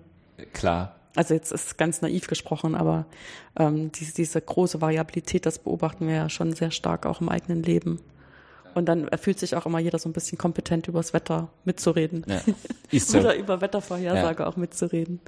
Klar. 0.52 0.96
Also 1.16 1.34
jetzt 1.34 1.52
ist 1.52 1.78
ganz 1.78 2.02
naiv 2.02 2.28
gesprochen, 2.28 2.76
aber 2.76 3.06
ähm, 3.58 3.92
diese, 3.92 4.14
diese 4.14 4.42
große 4.42 4.82
Variabilität, 4.82 5.46
das 5.46 5.60
beobachten 5.60 6.08
wir 6.08 6.16
ja 6.16 6.30
schon 6.30 6.54
sehr 6.54 6.72
stark 6.72 7.06
auch 7.06 7.22
im 7.22 7.30
eigenen 7.30 7.64
Leben. 7.64 8.00
Und 8.74 8.86
dann 8.86 9.08
fühlt 9.20 9.40
sich 9.40 9.56
auch 9.56 9.66
immer 9.66 9.80
jeder 9.80 10.00
so 10.00 10.10
ein 10.10 10.14
bisschen 10.14 10.38
kompetent 10.38 10.88
übers 10.88 11.14
Wetter 11.14 11.50
mitzureden. 11.64 12.26
Ja. 12.28 12.42
Ist 12.92 13.10
so. 13.10 13.20
Oder 13.20 13.36
über 13.36 13.62
Wettervorhersage 13.62 14.48
auch 14.48 14.58
mitzureden. 14.58 15.22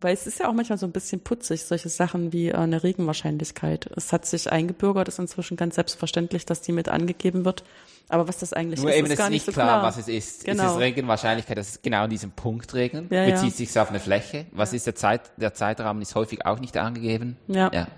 Weil 0.00 0.12
es 0.12 0.26
ist 0.26 0.40
ja 0.40 0.48
auch 0.48 0.52
manchmal 0.52 0.76
so 0.78 0.84
ein 0.86 0.92
bisschen 0.92 1.20
putzig, 1.22 1.64
solche 1.64 1.88
Sachen 1.88 2.32
wie 2.32 2.48
äh, 2.48 2.54
eine 2.54 2.82
Regenwahrscheinlichkeit. 2.82 3.90
Es 3.96 4.12
hat 4.12 4.26
sich 4.26 4.52
eingebürgert, 4.52 5.08
ist 5.08 5.18
inzwischen 5.18 5.56
ganz 5.56 5.76
selbstverständlich, 5.76 6.44
dass 6.44 6.60
die 6.60 6.72
mit 6.72 6.88
angegeben 6.88 7.44
wird. 7.46 7.64
Aber 8.08 8.28
was 8.28 8.38
das 8.38 8.52
eigentlich 8.52 8.80
Nur 8.82 8.90
ist, 8.90 8.96
eben 8.98 9.06
ist 9.06 9.12
ist 9.14 9.18
gar 9.18 9.30
nicht 9.30 9.46
nicht 9.46 9.46
so 9.46 9.52
klar, 9.52 9.80
klar. 9.80 9.82
was 9.82 9.96
es 9.96 10.08
ist. 10.08 10.38
Ist 10.38 10.44
Genau. 10.44 10.74
es 10.74 10.78
Regenwahrscheinlichkeit, 10.78 11.56
dass 11.56 11.70
es 11.70 11.82
genau 11.82 12.04
an 12.04 12.10
diesem 12.10 12.30
Punkt 12.30 12.74
regnet? 12.74 13.10
Ja, 13.10 13.24
ja. 13.24 13.34
Bezieht 13.34 13.56
sich 13.56 13.78
auf 13.78 13.88
eine 13.88 13.98
Fläche? 13.98 14.46
Was 14.52 14.72
ist 14.74 14.86
der 14.86 14.94
Zeit, 14.94 15.22
der 15.38 15.54
Zeitrahmen 15.54 16.02
ist 16.02 16.14
häufig 16.14 16.44
auch 16.44 16.60
nicht 16.60 16.76
angegeben. 16.76 17.36
Ja. 17.48 17.70
Ja. 17.72 17.88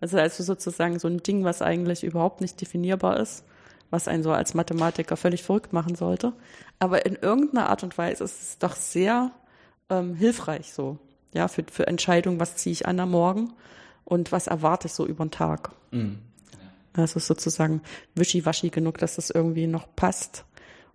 Also 0.00 0.18
also 0.18 0.42
sozusagen 0.44 0.98
so 0.98 1.08
ein 1.08 1.18
Ding, 1.18 1.44
was 1.44 1.60
eigentlich 1.62 2.04
überhaupt 2.04 2.40
nicht 2.40 2.60
definierbar 2.60 3.18
ist, 3.20 3.44
was 3.90 4.08
einen 4.08 4.22
so 4.22 4.32
als 4.32 4.54
Mathematiker 4.54 5.16
völlig 5.16 5.42
verrückt 5.42 5.72
machen 5.72 5.94
sollte. 5.94 6.32
Aber 6.78 7.04
in 7.04 7.16
irgendeiner 7.16 7.68
Art 7.68 7.82
und 7.82 7.98
Weise 7.98 8.24
ist 8.24 8.40
es 8.40 8.58
doch 8.58 8.76
sehr 8.76 9.32
ähm, 9.90 10.14
hilfreich 10.14 10.72
so, 10.72 10.96
ja, 11.32 11.48
für, 11.48 11.64
für 11.70 11.86
Entscheidungen, 11.86 12.40
was 12.40 12.56
ziehe 12.56 12.72
ich 12.72 12.86
an 12.86 13.00
am 13.00 13.10
Morgen 13.10 13.52
und 14.04 14.32
was 14.32 14.46
erwarte 14.46 14.88
ich 14.88 14.92
so 14.92 15.06
über 15.06 15.24
den 15.24 15.30
Tag. 15.30 15.70
Das 16.92 17.16
ist 17.16 17.26
sozusagen 17.26 17.82
wischiwaschi 18.14 18.70
genug, 18.70 18.98
dass 18.98 19.16
das 19.16 19.30
irgendwie 19.30 19.66
noch 19.66 19.86
passt 19.94 20.44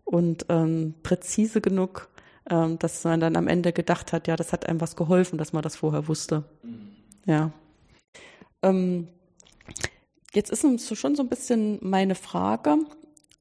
und 0.04 0.46
ähm, 0.50 0.94
präzise 1.04 1.62
genug, 1.62 2.10
ähm, 2.50 2.78
dass 2.80 3.04
man 3.04 3.20
dann 3.20 3.36
am 3.36 3.48
Ende 3.48 3.74
gedacht 3.74 4.14
hat, 4.14 4.28
ja, 4.28 4.36
das 4.36 4.54
hat 4.54 4.68
einem 4.68 4.82
was 4.82 4.96
geholfen, 4.96 5.38
dass 5.38 5.54
man 5.54 5.64
das 5.64 5.76
vorher 5.76 6.08
wusste. 6.08 6.44
Ja. 7.26 7.52
Ähm, 8.62 9.08
jetzt 10.34 10.52
ist 10.52 10.96
schon 10.96 11.16
so 11.16 11.24
ein 11.24 11.30
bisschen 11.30 11.80
meine 11.82 12.16
Frage, 12.16 12.78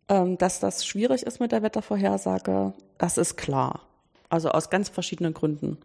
ähm, 0.09 0.39
dass 0.39 0.61
das 0.61 0.87
schwierig 0.87 1.25
ist 1.25 1.41
mit 1.41 1.53
der 1.53 1.63
Wettervorhersage. 1.63 2.73
Das 2.99 3.19
ist 3.19 3.37
klar. 3.37 3.81
Also 4.35 4.51
aus 4.51 4.69
ganz 4.69 4.89
verschiedenen 4.89 5.33
Gründen. 5.33 5.79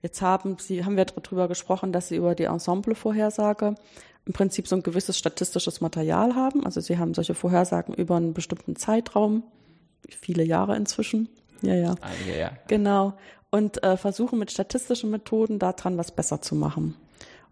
Jetzt 0.00 0.22
haben 0.22 0.56
Sie, 0.58 0.84
haben 0.84 0.96
wir 0.96 1.04
darüber 1.04 1.48
gesprochen, 1.48 1.92
dass 1.92 2.08
Sie 2.08 2.16
über 2.16 2.34
die 2.34 2.44
Ensemblevorhersage 2.44 3.74
im 4.24 4.32
Prinzip 4.32 4.68
so 4.68 4.76
ein 4.76 4.82
gewisses 4.82 5.18
statistisches 5.18 5.80
Material 5.80 6.34
haben. 6.34 6.64
Also 6.64 6.80
Sie 6.80 6.98
haben 6.98 7.14
solche 7.14 7.34
Vorhersagen 7.34 7.94
über 7.94 8.16
einen 8.16 8.32
bestimmten 8.32 8.76
Zeitraum, 8.76 9.42
viele 10.08 10.44
Jahre 10.44 10.76
inzwischen. 10.76 11.28
Ja, 11.62 11.74
ja. 11.74 11.94
Einige, 12.00 12.38
ja. 12.38 12.52
Genau. 12.68 13.14
Und 13.50 13.82
äh, 13.82 13.96
versuchen 13.96 14.38
mit 14.38 14.52
statistischen 14.52 15.10
Methoden 15.10 15.58
daran 15.58 15.98
was 15.98 16.12
besser 16.12 16.40
zu 16.42 16.54
machen. 16.54 16.94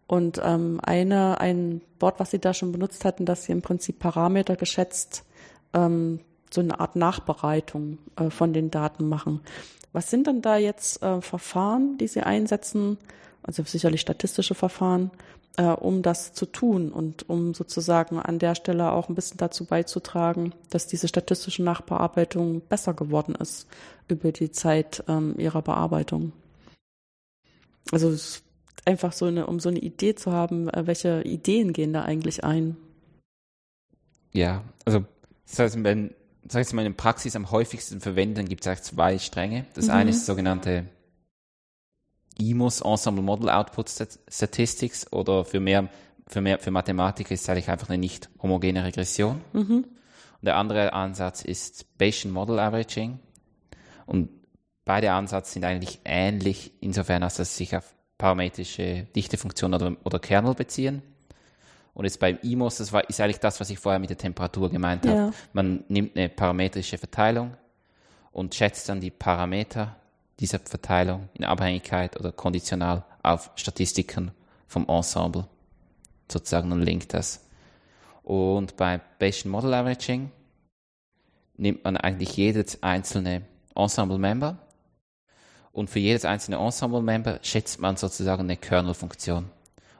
Und 0.06 0.40
ähm, 0.44 0.80
eine, 0.82 1.40
ein 1.40 1.80
Wort, 1.98 2.20
was 2.20 2.30
Sie 2.30 2.38
da 2.38 2.54
schon 2.54 2.70
benutzt 2.70 3.04
hatten, 3.04 3.24
dass 3.24 3.44
Sie 3.44 3.52
im 3.52 3.62
Prinzip 3.62 3.98
Parameter 3.98 4.54
geschätzt 4.54 5.24
ähm, 5.72 6.20
so 6.54 6.60
eine 6.60 6.80
Art 6.80 6.96
Nachbereitung 6.96 7.98
äh, 8.16 8.30
von 8.30 8.52
den 8.52 8.70
Daten 8.70 9.08
machen. 9.08 9.40
Was 9.92 10.10
sind 10.10 10.26
denn 10.26 10.42
da 10.42 10.56
jetzt 10.56 11.02
äh, 11.02 11.20
Verfahren, 11.20 11.98
die 11.98 12.08
Sie 12.08 12.22
einsetzen, 12.22 12.98
also 13.42 13.62
sicherlich 13.62 14.00
statistische 14.00 14.54
Verfahren, 14.54 15.10
äh, 15.56 15.64
um 15.64 16.02
das 16.02 16.32
zu 16.32 16.46
tun 16.46 16.90
und 16.90 17.28
um 17.28 17.54
sozusagen 17.54 18.18
an 18.18 18.38
der 18.38 18.54
Stelle 18.54 18.92
auch 18.92 19.08
ein 19.08 19.14
bisschen 19.14 19.38
dazu 19.38 19.66
beizutragen, 19.66 20.52
dass 20.70 20.86
diese 20.86 21.08
statistische 21.08 21.62
Nachbearbeitung 21.62 22.60
besser 22.60 22.94
geworden 22.94 23.34
ist 23.34 23.68
über 24.08 24.32
die 24.32 24.50
Zeit 24.50 25.04
ähm, 25.08 25.34
ihrer 25.38 25.62
Bearbeitung? 25.62 26.32
Also 27.92 28.16
einfach 28.84 29.12
so 29.12 29.26
eine, 29.26 29.46
um 29.46 29.60
so 29.60 29.68
eine 29.68 29.78
Idee 29.78 30.14
zu 30.14 30.32
haben, 30.32 30.68
äh, 30.68 30.86
welche 30.86 31.22
Ideen 31.22 31.72
gehen 31.72 31.92
da 31.92 32.02
eigentlich 32.02 32.44
ein? 32.44 32.76
Ja, 34.32 34.64
also 34.84 35.04
das 35.46 35.58
heißt, 35.58 35.84
wenn, 35.84 36.14
sag 36.48 36.60
ich 36.60 36.66
jetzt 36.66 36.72
mal, 36.72 36.84
in 36.84 36.92
der 36.92 36.96
Praxis 37.02 37.36
am 37.36 37.50
häufigsten 37.50 38.00
verwenden, 38.00 38.48
gibt 38.48 38.62
es 38.62 38.68
eigentlich 38.68 38.82
zwei 38.82 39.18
Stränge. 39.18 39.66
Das 39.74 39.88
eine 39.88 40.10
ist 40.10 40.26
sogenannte 40.26 40.86
IMOS, 42.38 42.80
Ensemble 42.80 43.22
Model 43.22 43.48
Output 43.50 43.88
Stat- 43.88 44.18
Statistics, 44.28 45.10
oder 45.12 45.44
für 45.44 45.60
mehr, 45.60 45.88
für 46.26 46.40
mehr, 46.40 46.58
für 46.58 46.70
Mathematiker 46.70 47.32
ist 47.32 47.42
es 47.42 47.48
eigentlich 47.48 47.70
einfach 47.70 47.88
eine 47.88 47.98
nicht 47.98 48.28
homogene 48.42 48.84
Regression. 48.84 49.40
Und 50.40 50.44
der 50.46 50.56
andere 50.56 50.92
Ansatz 50.92 51.42
ist 51.42 51.96
Bayesian 51.96 52.32
Model 52.32 52.58
Averaging. 52.58 53.18
Und 54.06 54.28
beide 54.84 55.12
Ansätze 55.12 55.52
sind 55.52 55.64
eigentlich 55.64 56.00
ähnlich, 56.04 56.72
insofern, 56.80 57.22
als 57.22 57.36
dass 57.36 57.56
sie 57.56 57.64
sich 57.64 57.76
auf 57.76 57.94
parametrische 58.18 59.06
Dichtefunktionen 59.16 59.80
oder, 59.80 59.96
oder 60.04 60.18
Kernel 60.18 60.54
beziehen. 60.54 61.02
Und 61.94 62.04
jetzt 62.04 62.18
beim 62.18 62.38
IMOS, 62.42 62.78
das 62.78 62.92
war, 62.92 63.08
ist 63.08 63.20
eigentlich 63.20 63.38
das, 63.38 63.60
was 63.60 63.70
ich 63.70 63.78
vorher 63.78 64.00
mit 64.00 64.10
der 64.10 64.18
Temperatur 64.18 64.68
gemeint 64.68 65.06
habe. 65.06 65.16
Ja. 65.16 65.32
Man 65.52 65.84
nimmt 65.88 66.16
eine 66.16 66.28
parametrische 66.28 66.98
Verteilung 66.98 67.56
und 68.32 68.54
schätzt 68.54 68.88
dann 68.88 69.00
die 69.00 69.12
Parameter 69.12 69.94
dieser 70.40 70.58
Verteilung 70.58 71.28
in 71.34 71.44
Abhängigkeit 71.44 72.18
oder 72.18 72.32
konditional 72.32 73.04
auf 73.22 73.50
Statistiken 73.54 74.32
vom 74.66 74.88
Ensemble 74.88 75.46
sozusagen 76.30 76.72
und 76.72 76.82
linkt 76.82 77.14
das. 77.14 77.44
Und 78.24 78.76
bei 78.76 79.00
Bayesian 79.18 79.52
Model 79.52 79.74
Averaging 79.74 80.32
nimmt 81.56 81.84
man 81.84 81.96
eigentlich 81.96 82.36
jedes 82.36 82.82
einzelne 82.82 83.42
Ensemble-Member 83.76 84.58
und 85.70 85.90
für 85.90 86.00
jedes 86.00 86.24
einzelne 86.24 86.56
Ensemble-Member 86.56 87.38
schätzt 87.42 87.80
man 87.80 87.96
sozusagen 87.96 88.42
eine 88.42 88.56
Kernel-Funktion. 88.56 89.50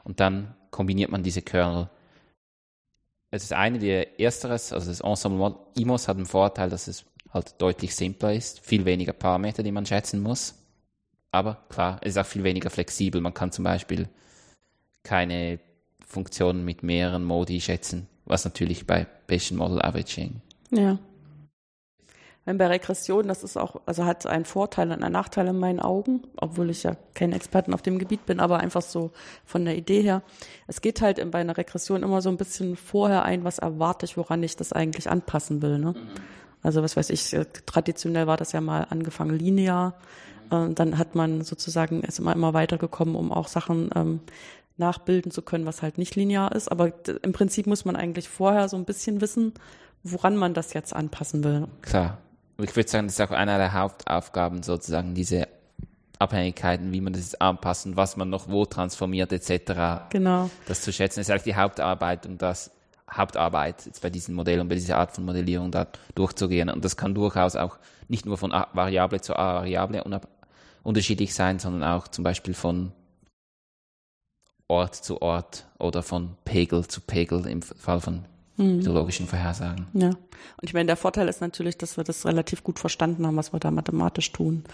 Und 0.03 0.21
dann 0.21 0.55
kombiniert 0.75 1.13
man 1.13 1.23
diese 1.23 1.41
Kernel. 1.41 1.89
Es 3.31 3.45
ist 3.45 3.53
eine 3.53 3.79
der 3.79 4.19
ersteres, 4.19 4.73
also 4.73 4.89
das 4.89 5.01
Ensemble 5.01 5.55
IMOS 5.77 6.09
hat 6.09 6.19
den 6.19 6.27
Vorteil, 6.27 6.69
dass 6.69 6.89
es 6.89 7.05
halt 7.33 7.55
deutlich 7.63 7.95
simpler 7.95 8.35
ist, 8.35 8.59
viel 8.59 8.85
weniger 8.85 9.13
Parameter, 9.13 9.63
die 9.63 9.71
man 9.71 9.87
schätzen 9.87 10.21
muss. 10.21 10.57
Aber 11.31 11.65
klar, 11.69 12.01
es 12.03 12.11
ist 12.11 12.19
auch 12.19 12.27
viel 12.27 12.43
weniger 12.43 12.71
flexibel. 12.71 13.21
Man 13.21 13.35
kann 13.35 13.53
zum 13.53 13.63
Beispiel 13.65 14.09
keine 15.05 15.61
Funktionen 16.05 16.65
mit 16.65 16.83
mehreren 16.83 17.23
Modi 17.23 17.61
schätzen, 17.61 18.09
was 18.25 18.45
natürlich 18.45 18.85
bei 18.85 19.07
Bayesian 19.29 19.59
Model 19.59 19.81
Averaging 19.81 20.41
Ja. 20.71 20.99
Wenn 22.45 22.59
bei 22.59 22.67
Regression, 22.67 23.27
das 23.27 23.43
ist 23.43 23.57
auch, 23.57 23.81
also 23.87 24.05
hat 24.05 24.27
einen 24.27 24.45
Vorteil 24.45 24.93
und 24.93 25.03
einen 25.03 25.13
Nachteil 25.13 25.47
in 25.47 25.59
meinen 25.59 25.81
Augen, 25.81 26.23
obwohl 26.37 26.69
ich 26.69 26.83
ja 26.83 26.95
kein 27.15 27.33
Experten 27.33 27.73
auf 27.73 27.81
dem 27.81 27.99
Gebiet 27.99 28.27
bin, 28.27 28.39
aber 28.39 28.59
einfach 28.59 28.83
so 28.83 29.13
von 29.47 29.65
der 29.65 29.77
Idee 29.77 30.03
her. 30.03 30.23
Es 30.67 30.83
geht 30.83 31.01
halt 31.01 31.31
bei 31.31 31.39
einer 31.39 31.57
Regression 31.57 32.03
immer 32.03 32.21
so 32.21 32.29
ein 32.29 32.37
bisschen 32.37 32.77
vorher 32.77 33.25
ein, 33.25 33.45
was 33.45 33.59
erwarte 33.59 34.05
ich, 34.05 34.19
woran 34.19 34.43
ich 34.43 34.57
das 34.57 34.75
eigentlich 34.75 35.09
anpassen 35.09 35.63
will. 35.63 35.79
Ne? 35.79 35.95
Also 36.63 36.83
was 36.83 36.97
weiß 36.97 37.11
ich, 37.11 37.33
äh, 37.33 37.47
traditionell 37.67 38.27
war 38.27 38.37
das 38.37 38.53
ja 38.53 38.61
mal 38.61 38.87
angefangen 38.91 39.39
linear. 39.39 39.95
Äh, 40.51 40.71
dann 40.75 40.99
hat 40.99 41.15
man 41.15 41.43
sozusagen, 41.43 42.03
ist 42.03 42.19
immer, 42.19 42.35
immer 42.35 42.53
weitergekommen, 42.53 43.15
um 43.15 43.33
auch 43.33 43.49
Sachen 43.49 43.91
ähm, 43.95 44.21
nachbilden 44.77 45.31
zu 45.31 45.43
können, 45.43 45.67
was 45.67 45.83
halt 45.83 45.99
nicht 45.99 46.17
linear 46.17 46.53
ist. 46.53 46.71
Aber 46.71 46.93
im 47.23 47.33
Prinzip 47.33 47.67
muss 47.67 47.85
man 47.85 47.97
eigentlich 47.97 48.29
vorher 48.29 48.69
so 48.69 48.77
ein 48.77 48.85
bisschen 48.85 49.21
wissen, 49.21 49.55
woran 50.03 50.37
man 50.37 50.55
das 50.55 50.73
jetzt 50.73 50.95
anpassen 50.95 51.45
will. 51.45 51.69
Klar. 51.83 52.19
Und 52.57 52.65
ich 52.71 52.77
würde 52.77 52.89
sagen, 52.89 53.07
das 53.07 53.19
ist 53.19 53.21
auch 53.21 53.33
einer 53.33 53.59
der 53.59 53.73
Hauptaufgaben, 53.73 54.63
sozusagen 54.63 55.15
diese 55.15 55.49
Abhängigkeiten, 56.19 56.93
wie 56.93 57.01
man 57.01 57.13
das 57.13 57.23
jetzt 57.23 57.43
anpassen, 57.43 57.97
was 57.97 58.17
man 58.17 58.31
noch 58.31 58.49
wo 58.49 58.65
transformiert, 58.65 59.33
etc. 59.33 60.11
Genau. 60.11 60.51
Das 60.67 60.83
zu 60.83 60.93
schätzen, 60.93 61.21
ist 61.21 61.31
eigentlich 61.31 61.43
die 61.43 61.57
Hauptarbeit, 61.57 62.27
um 62.27 62.39
das 62.39 62.71
Hauptarbeit 63.11 63.87
jetzt 63.87 64.03
bei 64.03 64.11
diesen 64.11 64.35
Modellen 64.35 64.61
und 64.61 64.69
bei 64.69 64.77
dieser 64.77 64.99
Art 64.99 65.13
von 65.13 65.25
Modellierung 65.25 65.71
da 65.71 65.87
durchzugehen. 66.15 66.71
Und 66.71 66.85
das 66.85 66.97
kann 66.97 67.15
durchaus 67.15 67.57
auch 67.57 67.79
nicht 68.09 68.27
nur 68.27 68.39
von 68.39 68.53
A 68.53 68.69
Variable 68.73 69.21
zu 69.21 69.37
A 69.37 69.57
Variable 69.57 70.21
unterschiedlich 70.83 71.35
sein, 71.35 71.59
sondern 71.59 71.83
auch 71.83 72.09
zum 72.09 72.25
Beispiel 72.25 72.55
von 72.55 72.93
Ort 74.69 74.95
zu 74.95 75.21
Ort 75.21 75.67
oder 75.79 76.03
von 76.03 76.37
Pegel 76.45 76.87
zu 76.87 77.01
Pegel 77.01 77.47
im 77.47 77.61
Fall 77.63 78.01
von 78.01 78.25
meteorologischen 78.57 79.27
Vorhersagen. 79.27 79.87
Ja. 79.95 80.09
Und 80.09 80.19
ich 80.63 80.75
meine, 80.75 80.87
der 80.87 80.97
Vorteil 80.97 81.29
ist 81.29 81.41
natürlich, 81.41 81.77
dass 81.79 81.97
wir 81.97 82.05
das 82.05 82.25
relativ 82.27 82.63
gut 82.63 82.79
verstanden 82.79 83.27
haben, 83.27 83.37
was 83.37 83.53
wir 83.53 83.61
da 83.61 83.71
mathematisch 83.71 84.31
tun. 84.33 84.65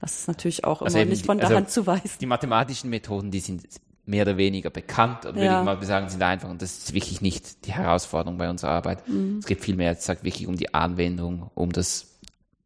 Das 0.00 0.14
ist 0.18 0.28
natürlich 0.28 0.64
auch 0.64 0.82
Also 0.82 0.98
immer 0.98 1.10
nicht 1.10 1.22
die- 1.22 1.26
von 1.26 1.38
der 1.38 1.46
also 1.46 1.56
Hand 1.56 1.70
zu 1.70 1.86
weisen. 1.86 2.18
Die 2.20 2.26
mathematischen 2.26 2.90
Methoden, 2.90 3.30
die 3.30 3.40
sind 3.40 3.64
mehr 4.06 4.22
oder 4.22 4.36
weniger 4.36 4.70
bekannt, 4.70 5.24
oder 5.26 5.36
Ja. 5.42 5.64
würde 5.64 5.72
ich 5.72 5.80
mal 5.80 5.86
sagen, 5.86 6.08
sind 6.08 6.22
einfach, 6.22 6.48
und 6.50 6.60
das 6.62 6.78
ist 6.78 6.94
wirklich 6.94 7.20
nicht 7.20 7.64
die 7.66 7.72
Herausforderung 7.72 8.38
bei 8.38 8.50
unserer 8.50 8.70
Arbeit. 8.72 9.06
Mhm. 9.08 9.38
Es 9.38 9.46
geht 9.46 9.60
vielmehr, 9.60 9.92
es 9.92 10.04
sagt 10.04 10.24
wirklich 10.24 10.46
um 10.46 10.56
die 10.56 10.74
Anwendung, 10.74 11.50
um 11.54 11.70
das, 11.72 12.06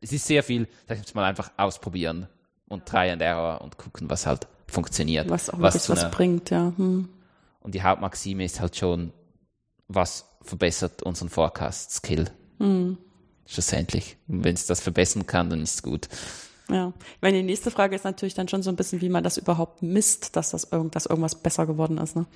es 0.00 0.12
ist 0.12 0.26
sehr 0.26 0.42
viel, 0.42 0.66
sag 0.88 0.96
ich 0.96 1.04
jetzt 1.04 1.14
mal, 1.14 1.24
einfach 1.24 1.50
ausprobieren 1.56 2.28
und 2.68 2.86
Try 2.86 3.10
and 3.10 3.20
Error 3.20 3.60
und 3.60 3.76
gucken, 3.76 4.08
was 4.08 4.26
halt 4.26 4.46
funktioniert. 4.66 5.28
Was 5.28 5.50
auch 5.50 5.60
was 5.60 5.90
einer- 5.90 6.08
bringt, 6.08 6.50
ja. 6.50 6.72
Hm. 6.76 7.08
Und 7.60 7.74
die 7.74 7.82
Hauptmaxime 7.82 8.44
ist 8.44 8.60
halt 8.60 8.76
schon, 8.76 9.12
was 9.88 10.26
verbessert 10.44 11.02
unseren 11.02 11.28
Forecast-Skill. 11.28 12.30
Mhm. 12.58 12.98
Schlussendlich. 13.46 14.16
Wenn 14.26 14.54
es 14.54 14.66
das 14.66 14.80
verbessern 14.80 15.26
kann, 15.26 15.50
dann 15.50 15.62
ist 15.62 15.74
es 15.74 15.82
gut. 15.82 16.08
Ja. 16.70 16.92
Ich 17.16 17.22
meine, 17.22 17.38
die 17.38 17.42
nächste 17.42 17.70
Frage 17.70 17.94
ist 17.94 18.04
natürlich 18.04 18.34
dann 18.34 18.48
schon 18.48 18.62
so 18.62 18.70
ein 18.70 18.76
bisschen, 18.76 19.00
wie 19.00 19.10
man 19.10 19.24
das 19.24 19.36
überhaupt 19.36 19.82
misst, 19.82 20.36
dass 20.36 20.50
das 20.50 20.64
irgend, 20.70 20.94
dass 20.94 21.06
irgendwas 21.06 21.34
besser 21.34 21.66
geworden 21.66 21.98
ist, 21.98 22.16
ne? 22.16 22.26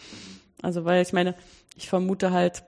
Also, 0.61 0.85
weil 0.85 1.03
ich 1.03 1.13
meine, 1.13 1.35
ich 1.77 1.89
vermute 1.89 2.33
halt 2.33 2.65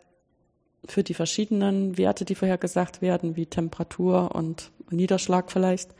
für 0.86 1.02
die 1.02 1.14
verschiedenen 1.14 1.98
Werte, 1.98 2.24
die 2.24 2.34
vorher 2.34 2.56
gesagt 2.56 3.02
werden, 3.02 3.36
wie 3.36 3.46
Temperatur 3.46 4.34
und 4.34 4.70
Niederschlag 4.90 5.50
vielleicht, 5.50 5.90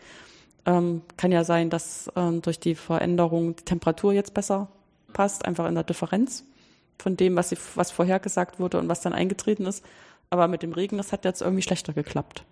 ähm, 0.66 1.02
kann 1.16 1.32
ja 1.32 1.44
sein, 1.44 1.68
dass 1.68 2.10
ähm, 2.16 2.42
durch 2.42 2.60
die 2.60 2.74
Veränderung 2.74 3.56
die 3.56 3.64
Temperatur 3.64 4.12
jetzt 4.12 4.34
besser 4.34 4.68
passt, 5.12 5.44
einfach 5.44 5.66
in 5.66 5.74
der 5.74 5.84
Differenz 5.84 6.44
von 7.00 7.16
dem, 7.16 7.36
was, 7.36 7.48
sie, 7.50 7.58
was 7.74 7.90
vorhergesagt 7.90 8.60
wurde 8.60 8.78
und 8.78 8.88
was 8.88 9.00
dann 9.00 9.12
eingetreten 9.12 9.66
ist. 9.66 9.84
Aber 10.30 10.46
mit 10.48 10.62
dem 10.62 10.72
Regen, 10.72 10.96
das 10.96 11.12
hat 11.12 11.24
jetzt 11.24 11.42
irgendwie 11.42 11.62
schlechter 11.62 11.92
geklappt. 11.92 12.44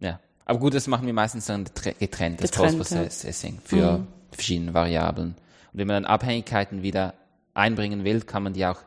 Ja. 0.00 0.20
Aber 0.46 0.58
gut, 0.60 0.72
das 0.74 0.86
machen 0.86 1.06
wir 1.06 1.12
meistens 1.12 1.46
dann 1.46 1.64
getre- 1.66 1.94
getrennt, 1.98 2.42
das 2.42 2.50
Getrennt, 2.50 2.78
Post-Processing 2.78 3.60
für 3.62 4.06
verschiedene 4.30 4.72
Variablen. 4.72 5.34
Und 5.72 5.78
wenn 5.78 5.86
man 5.86 6.02
dann 6.02 6.10
Abhängigkeiten 6.10 6.82
wieder 6.82 7.12
einbringen 7.52 8.04
will, 8.04 8.22
kann 8.22 8.42
man 8.44 8.54
die 8.54 8.64
auch 8.64 8.78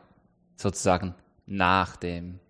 sozusagen 0.56 1.14
nach 1.46 1.94
dem 1.96 2.40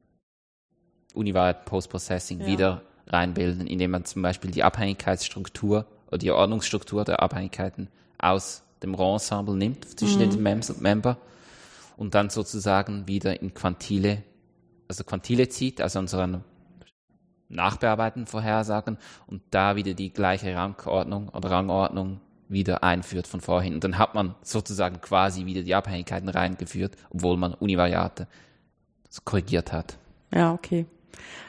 univariaten 1.14 1.64
Post-Processing 1.66 2.40
Ja. 2.40 2.46
wieder 2.46 2.82
reinbilden, 3.06 3.66
indem 3.66 3.90
man 3.90 4.04
zum 4.06 4.22
Beispiel 4.22 4.50
die 4.50 4.62
Abhängigkeitsstruktur 4.62 5.84
oder 6.08 6.18
die 6.18 6.30
Ordnungsstruktur 6.30 7.04
der 7.04 7.22
Abhängigkeiten 7.22 7.88
aus 8.18 8.62
dem 8.82 8.94
Raw-Ensemble 8.94 9.54
nimmt 9.56 9.98
zwischen 9.98 10.20
den 10.20 10.42
Mems 10.42 10.70
und 10.70 10.80
Member 10.80 11.18
und 12.02 12.16
dann 12.16 12.30
sozusagen 12.30 13.06
wieder 13.06 13.40
in 13.42 13.54
Quantile, 13.54 14.24
also 14.88 15.04
Quantile 15.04 15.48
zieht, 15.48 15.80
also 15.80 16.00
unseren 16.00 16.42
nachbearbeiten, 17.48 18.26
vorhersagen 18.26 18.98
und 19.28 19.40
da 19.52 19.76
wieder 19.76 19.94
die 19.94 20.12
gleiche 20.12 20.52
Rangordnung 20.52 21.28
oder 21.28 21.52
Rangordnung 21.52 22.20
wieder 22.48 22.82
einführt 22.82 23.28
von 23.28 23.40
vorhin. 23.40 23.74
Und 23.74 23.84
dann 23.84 23.98
hat 23.98 24.16
man 24.16 24.34
sozusagen 24.42 25.00
quasi 25.00 25.46
wieder 25.46 25.62
die 25.62 25.76
Abhängigkeiten 25.76 26.28
reingeführt, 26.28 26.96
obwohl 27.10 27.36
man 27.36 27.54
Univariate 27.54 28.26
korrigiert 29.24 29.72
hat. 29.72 29.96
Ja, 30.34 30.52
okay. 30.52 30.86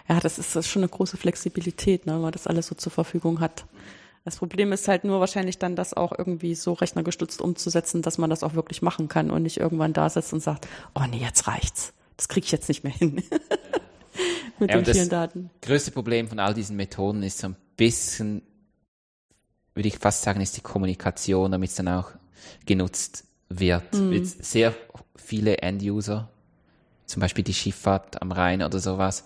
Ja, 0.07 0.19
das 0.19 0.37
ist, 0.37 0.55
das 0.55 0.67
ist 0.67 0.71
schon 0.71 0.83
eine 0.83 0.89
große 0.89 1.17
Flexibilität, 1.17 2.05
ne, 2.05 2.13
wenn 2.13 2.21
man 2.21 2.31
das 2.31 2.45
alles 2.45 2.67
so 2.67 2.75
zur 2.75 2.91
Verfügung 2.91 3.39
hat. 3.39 3.65
Das 4.25 4.37
Problem 4.37 4.71
ist 4.71 4.87
halt 4.87 5.03
nur 5.03 5.19
wahrscheinlich 5.19 5.57
dann, 5.59 5.75
das 5.75 5.93
auch 5.93 6.13
irgendwie 6.17 6.55
so 6.55 6.73
rechnergestützt 6.73 7.41
umzusetzen, 7.41 8.01
dass 8.01 8.17
man 8.17 8.29
das 8.29 8.43
auch 8.43 8.53
wirklich 8.53 8.81
machen 8.81 9.09
kann 9.09 9.29
und 9.31 9.43
nicht 9.43 9.57
irgendwann 9.57 9.91
da 9.93 10.09
sitzt 10.09 10.31
und 10.33 10.39
sagt, 10.41 10.67
oh 10.95 11.03
nee, 11.09 11.17
jetzt 11.17 11.47
reicht's. 11.47 11.93
Das 12.15 12.27
kriege 12.29 12.45
ich 12.45 12.51
jetzt 12.51 12.69
nicht 12.69 12.83
mehr 12.83 12.93
hin. 12.93 13.15
Mit 14.59 14.69
Ja, 14.69 14.77
den 14.77 14.85
das- 14.85 14.95
vielen 14.97 15.09
Daten. 15.09 15.49
größte 15.61 15.91
Problem 15.91 16.27
von 16.29 16.39
all 16.39 16.53
diesen 16.53 16.75
Methoden 16.77 17.21
ist 17.23 17.39
so 17.39 17.47
ein 17.47 17.55
bisschen, 17.75 18.43
würde 19.73 19.87
ich 19.89 19.97
fast 19.97 20.21
sagen, 20.21 20.39
ist 20.39 20.55
die 20.55 20.61
Kommunikation, 20.61 21.51
damit 21.51 21.71
es 21.71 21.75
dann 21.75 21.87
auch 21.89 22.11
genutzt 22.65 23.25
wird. 23.49 23.83
Jetzt 24.11 24.45
Sehr 24.45 24.73
viele 25.15 25.57
End-User, 25.57 26.29
zum 27.07 27.19
Beispiel 27.19 27.43
die 27.43 27.53
Schifffahrt 27.53 28.21
am 28.21 28.31
Rhein 28.31 28.61
oder 28.63 28.79
sowas, 28.79 29.25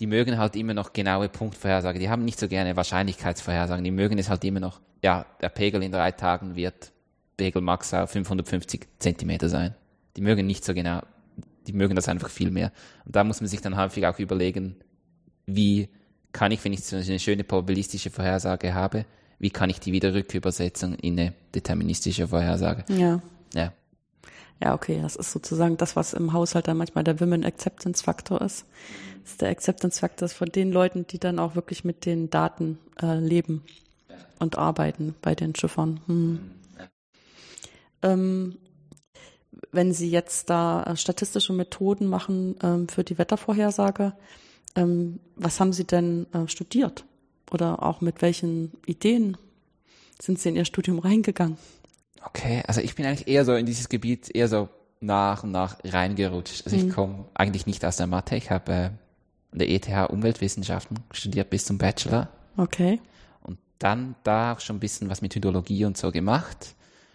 die 0.00 0.06
mögen 0.06 0.38
halt 0.38 0.56
immer 0.56 0.74
noch 0.74 0.92
genaue 0.92 1.28
Punktvorhersagen. 1.28 2.00
Die 2.00 2.08
haben 2.08 2.24
nicht 2.24 2.38
so 2.38 2.48
gerne 2.48 2.76
Wahrscheinlichkeitsvorhersagen. 2.76 3.84
Die 3.84 3.90
mögen 3.90 4.18
es 4.18 4.28
halt 4.28 4.44
immer 4.44 4.60
noch, 4.60 4.80
ja, 5.02 5.26
der 5.40 5.48
Pegel 5.50 5.82
in 5.82 5.92
drei 5.92 6.10
Tagen 6.10 6.56
wird 6.56 6.92
Pegel 7.36 7.62
Max 7.62 7.94
auf 7.94 8.10
550 8.10 8.88
Zentimeter 8.98 9.48
sein. 9.48 9.74
Die 10.16 10.20
mögen 10.20 10.46
nicht 10.46 10.64
so 10.64 10.74
genau, 10.74 11.00
die 11.66 11.72
mögen 11.72 11.94
das 11.94 12.08
einfach 12.08 12.28
viel 12.28 12.50
mehr. 12.50 12.72
Und 13.04 13.14
da 13.14 13.24
muss 13.24 13.40
man 13.40 13.48
sich 13.48 13.60
dann 13.60 13.76
häufig 13.76 14.06
auch 14.06 14.18
überlegen, 14.18 14.76
wie 15.46 15.88
kann 16.32 16.50
ich, 16.52 16.64
wenn 16.64 16.72
ich 16.72 16.84
so 16.84 16.96
eine 16.96 17.18
schöne 17.18 17.44
probabilistische 17.44 18.10
Vorhersage 18.10 18.74
habe, 18.74 19.04
wie 19.38 19.50
kann 19.50 19.70
ich 19.70 19.80
die 19.80 19.92
wieder 19.92 20.14
rückübersetzen 20.14 20.94
in 20.94 21.18
eine 21.18 21.34
deterministische 21.54 22.28
Vorhersage? 22.28 22.84
Ja. 22.88 23.20
Ja. 23.54 23.72
Ja, 24.62 24.74
okay, 24.74 25.00
das 25.02 25.16
ist 25.16 25.32
sozusagen 25.32 25.76
das, 25.76 25.96
was 25.96 26.14
im 26.14 26.32
Haushalt 26.32 26.68
dann 26.68 26.76
manchmal 26.76 27.04
der 27.04 27.20
Women 27.20 27.44
Acceptance 27.44 28.02
Faktor 28.02 28.40
ist. 28.40 28.64
Das 29.22 29.32
ist 29.32 29.42
der 29.42 29.50
Acceptance 29.50 30.00
Faktor 30.00 30.28
von 30.28 30.48
den 30.48 30.72
Leuten, 30.72 31.06
die 31.06 31.18
dann 31.18 31.38
auch 31.38 31.54
wirklich 31.54 31.84
mit 31.84 32.06
den 32.06 32.30
Daten 32.30 32.78
äh, 33.00 33.18
leben 33.18 33.62
und 34.38 34.58
arbeiten 34.58 35.14
bei 35.22 35.34
den 35.34 35.54
Schiffern. 35.54 36.00
Hm. 36.06 36.50
Ähm, 38.02 38.58
wenn 39.72 39.92
Sie 39.92 40.10
jetzt 40.10 40.50
da 40.50 40.82
äh, 40.84 40.96
statistische 40.96 41.52
Methoden 41.52 42.06
machen 42.06 42.56
ähm, 42.62 42.88
für 42.88 43.02
die 43.02 43.18
Wettervorhersage, 43.18 44.12
ähm, 44.76 45.20
was 45.36 45.60
haben 45.60 45.72
Sie 45.72 45.84
denn 45.84 46.26
äh, 46.32 46.46
studiert? 46.48 47.04
Oder 47.50 47.82
auch 47.82 48.00
mit 48.00 48.22
welchen 48.22 48.72
Ideen 48.86 49.36
sind 50.20 50.38
Sie 50.38 50.48
in 50.48 50.56
Ihr 50.56 50.64
Studium 50.64 50.98
reingegangen? 50.98 51.58
Okay, 52.26 52.62
also 52.66 52.80
ich 52.80 52.94
bin 52.94 53.06
eigentlich 53.06 53.28
eher 53.28 53.44
so 53.44 53.54
in 53.54 53.66
dieses 53.66 53.88
Gebiet 53.88 54.34
eher 54.34 54.48
so 54.48 54.68
nach 55.00 55.44
und 55.44 55.50
nach 55.52 55.76
reingerutscht. 55.84 56.64
Also 56.64 56.76
ich 56.76 56.90
komme 56.90 57.26
eigentlich 57.34 57.66
nicht 57.66 57.84
aus 57.84 57.96
der 57.96 58.06
Mathe. 58.06 58.36
Ich 58.36 58.50
habe 58.50 58.72
äh, 58.72 58.84
an 59.52 59.58
der 59.58 59.68
ETH 59.70 59.88
Umweltwissenschaften 60.10 60.98
studiert 61.12 61.50
bis 61.50 61.66
zum 61.66 61.78
Bachelor 61.78 62.28
Okay. 62.56 63.00
und 63.42 63.58
dann 63.78 64.14
da 64.24 64.52
auch 64.54 64.60
schon 64.60 64.76
ein 64.76 64.80
bisschen 64.80 65.10
was 65.10 65.20
mit 65.20 65.34
Hydrologie 65.34 65.84
und 65.84 65.96
so 65.96 66.10
gemacht. 66.10 66.74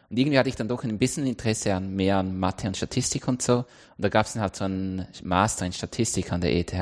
Und 0.09 0.17
irgendwie 0.17 0.37
hatte 0.39 0.49
ich 0.49 0.55
dann 0.55 0.67
doch 0.67 0.83
ein 0.83 0.97
bisschen 0.97 1.25
Interesse 1.25 1.73
an 1.75 1.95
mehr 1.95 2.17
an 2.17 2.37
Mathe 2.39 2.67
und 2.67 2.77
Statistik 2.77 3.27
und 3.27 3.41
so. 3.41 3.57
Und 3.57 3.65
da 3.97 4.09
gab 4.09 4.25
es 4.25 4.33
dann 4.33 4.41
halt 4.41 4.55
so 4.55 4.65
einen 4.65 5.05
Master 5.23 5.65
in 5.65 5.73
Statistik 5.73 6.31
an 6.31 6.41
der 6.41 6.55
ETH, 6.55 6.73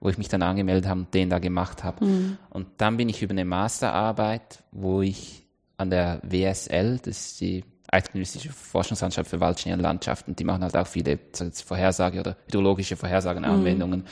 wo 0.00 0.08
ich 0.08 0.18
mich 0.18 0.28
dann 0.28 0.42
angemeldet 0.42 0.86
habe 0.86 1.00
und 1.00 1.14
den 1.14 1.30
da 1.30 1.38
gemacht 1.38 1.82
habe. 1.84 2.04
Und 2.50 2.66
dann 2.78 2.96
bin 2.96 3.08
ich 3.08 3.22
über 3.22 3.32
eine 3.32 3.44
Masterarbeit, 3.44 4.62
wo 4.70 5.00
ich 5.02 5.41
an 5.76 5.90
der 5.90 6.20
WSL, 6.22 6.98
das 6.98 7.26
ist 7.26 7.40
die 7.40 7.64
Eidgenössische 7.88 8.50
Forschungsanstalt 8.50 9.26
für 9.26 9.40
Waldschnee 9.40 9.74
und 9.74 9.80
Landschaft, 9.80 10.26
und 10.26 10.38
die 10.38 10.44
machen 10.44 10.62
halt 10.62 10.76
auch 10.76 10.86
viele 10.86 11.18
Vorhersage 11.64 12.20
oder 12.20 12.36
hydrologische 12.46 12.96
Vorhersagen, 12.96 13.44
Anwendungen. 13.44 14.06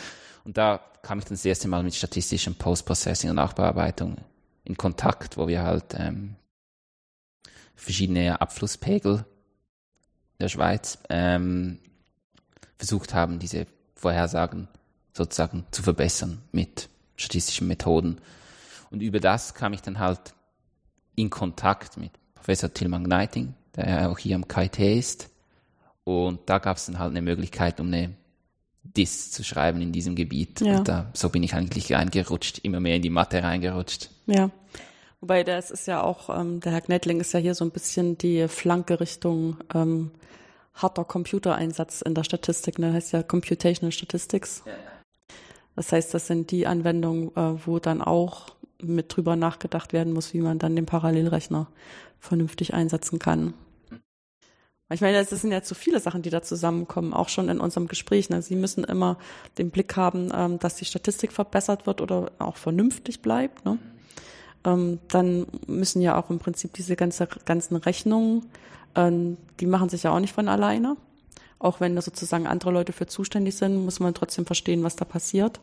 Und 0.45 0.59
da 0.59 0.81
kam 1.03 1.19
ich 1.19 1.25
dann 1.25 1.35
das 1.35 1.45
erste 1.45 1.69
Mal 1.69 1.83
mit 1.83 1.95
statistischem 1.95 2.55
Post-Processing 2.55 3.31
und 3.31 3.37
Nachbearbeitung 3.37 4.17
in 4.65 4.77
Kontakt, 4.77 5.37
wo 5.37 5.49
wir 5.49 5.63
halt 5.63 5.95
ähm, 5.95 6.37
verschiedene 7.75 8.41
Abflusspegel 8.41 9.25
der 10.41 10.49
Schweiz 10.49 10.99
ähm, 11.09 11.79
versucht 12.77 13.15
haben, 13.15 13.39
diese 13.39 13.67
Vorhersagen 13.95 14.69
sozusagen 15.13 15.65
zu 15.71 15.83
verbessern 15.83 16.43
mit 16.53 16.89
statistischen 17.17 17.69
Methoden. 17.69 18.21
Und 18.91 19.03
über 19.03 19.21
das 19.21 19.55
kam 19.55 19.73
ich 19.73 19.83
dann 19.83 19.99
halt 19.99 20.35
in 21.21 21.31
Kontakt 21.31 21.97
mit 21.97 22.13
Professor 22.35 22.73
Tilman 22.73 23.05
Gneiting, 23.05 23.55
der 23.77 23.89
ja 23.89 24.09
auch 24.11 24.19
hier 24.19 24.37
am 24.37 24.49
KIT 24.49 24.79
ist. 24.79 25.31
Und 26.05 26.41
da 26.47 26.59
gab 26.59 26.77
es 26.77 26.87
dann 26.87 26.99
halt 26.99 27.11
eine 27.11 27.23
Möglichkeit, 27.23 27.81
um 27.81 27.89
eine 27.89 28.15
Diss 28.83 29.31
zu 29.31 29.45
schreiben 29.45 29.81
in 29.83 29.93
diesem 29.93 30.17
Gebiet. 30.17 30.61
Ja. 30.61 30.79
Und 30.79 30.89
da, 30.89 31.11
so 31.13 31.29
bin 31.29 31.43
ich 31.43 31.55
eigentlich 31.55 31.93
reingerutscht, 31.93 32.59
immer 32.61 32.81
mehr 32.81 32.97
in 32.97 33.03
die 33.03 33.11
Mathe 33.11 33.43
reingerutscht. 33.43 34.11
Ja. 34.27 34.51
Wobei 35.21 35.45
das 35.45 35.71
ist 35.71 35.87
ja 35.87 36.03
auch, 36.03 36.31
ähm, 36.31 36.61
der 36.61 36.73
Herr 36.73 36.81
Gnedling 36.81 37.21
ist 37.21 37.35
ja 37.35 37.41
hier 37.41 37.55
so 37.55 37.65
ein 37.65 37.71
bisschen 37.71 38.17
die 38.17 38.49
Flanke 38.49 39.01
Richtung 39.01 39.59
ähm, 39.75 40.13
harter 40.75 41.05
Computereinsatz 41.05 42.01
in 42.01 42.15
der 42.15 42.25
Statistik, 42.25 42.79
ne? 42.79 42.95
heißt 42.95 43.13
ja 43.13 43.23
Computational 43.23 43.93
Statistics. 43.93 44.63
Das 45.77 45.93
heißt, 45.93 46.15
das 46.15 46.27
sind 46.27 46.51
die 46.51 46.67
Anwendungen, 46.67 47.29
äh, 47.37 47.67
wo 47.67 47.79
dann 47.79 48.01
auch 48.01 48.55
mit 48.83 49.15
drüber 49.15 49.37
nachgedacht 49.37 49.93
werden 49.93 50.13
muss, 50.13 50.35
wie 50.35 50.41
man 50.41 50.59
dann 50.59 50.77
den 50.77 50.87
Parallelrechner 50.87 51.67
vernünftig 52.19 52.75
einsetzen 52.75 53.19
kann. 53.19 53.55
Ich 54.93 55.01
meine, 55.01 55.19
es 55.19 55.31
sind 55.31 55.53
ja 55.53 55.63
zu 55.63 55.77
viele 55.77 56.01
Sachen, 56.01 56.23
die 56.23 56.31
da 56.31 56.43
zusammenkommen, 56.43 57.15
auch 57.15 57.29
schon 57.29 57.49
in 57.49 57.61
unserem 57.61 57.87
Gespräch. 57.87 58.29
Ne? 58.29 58.43
Sie 58.43 58.57
müssen 58.57 58.83
immer 58.83 59.19
den 59.57 59.71
Blick 59.71 59.97
haben, 59.97 60.33
ähm, 60.35 60.59
dass 60.59 60.75
die 60.75 60.85
Statistik 60.85 61.31
verbessert 61.31 61.87
wird 61.87 62.01
oder 62.01 62.33
auch 62.41 62.57
vernünftig 62.57 63.23
bleibt. 63.23 63.65
Ne? 63.65 63.79
Ähm, 64.65 64.99
dann 65.07 65.47
müssen 65.69 66.03
ja 66.03 66.21
auch 66.21 66.29
im 66.29 66.41
Prinzip 66.41 66.73
diese 66.75 66.97
ganze, 66.97 67.29
ganzen 67.45 67.77
Rechnungen, 67.77 68.47
ähm, 68.97 69.37
die 69.61 69.67
machen 69.67 69.89
sich 69.89 70.03
ja 70.03 70.11
auch 70.11 70.19
nicht 70.19 70.35
von 70.35 70.49
alleine. 70.49 70.97
Auch 71.61 71.79
wenn 71.79 71.95
da 71.95 72.03
sozusagen 72.03 72.47
andere 72.47 72.73
Leute 72.73 72.93
für 72.93 73.07
zuständig 73.07 73.55
sind, 73.57 73.77
muss 73.85 74.01
man 74.01 74.15
trotzdem 74.15 74.47
verstehen, 74.47 74.83
was 74.83 74.97
da 74.97 75.05
passiert. 75.05 75.61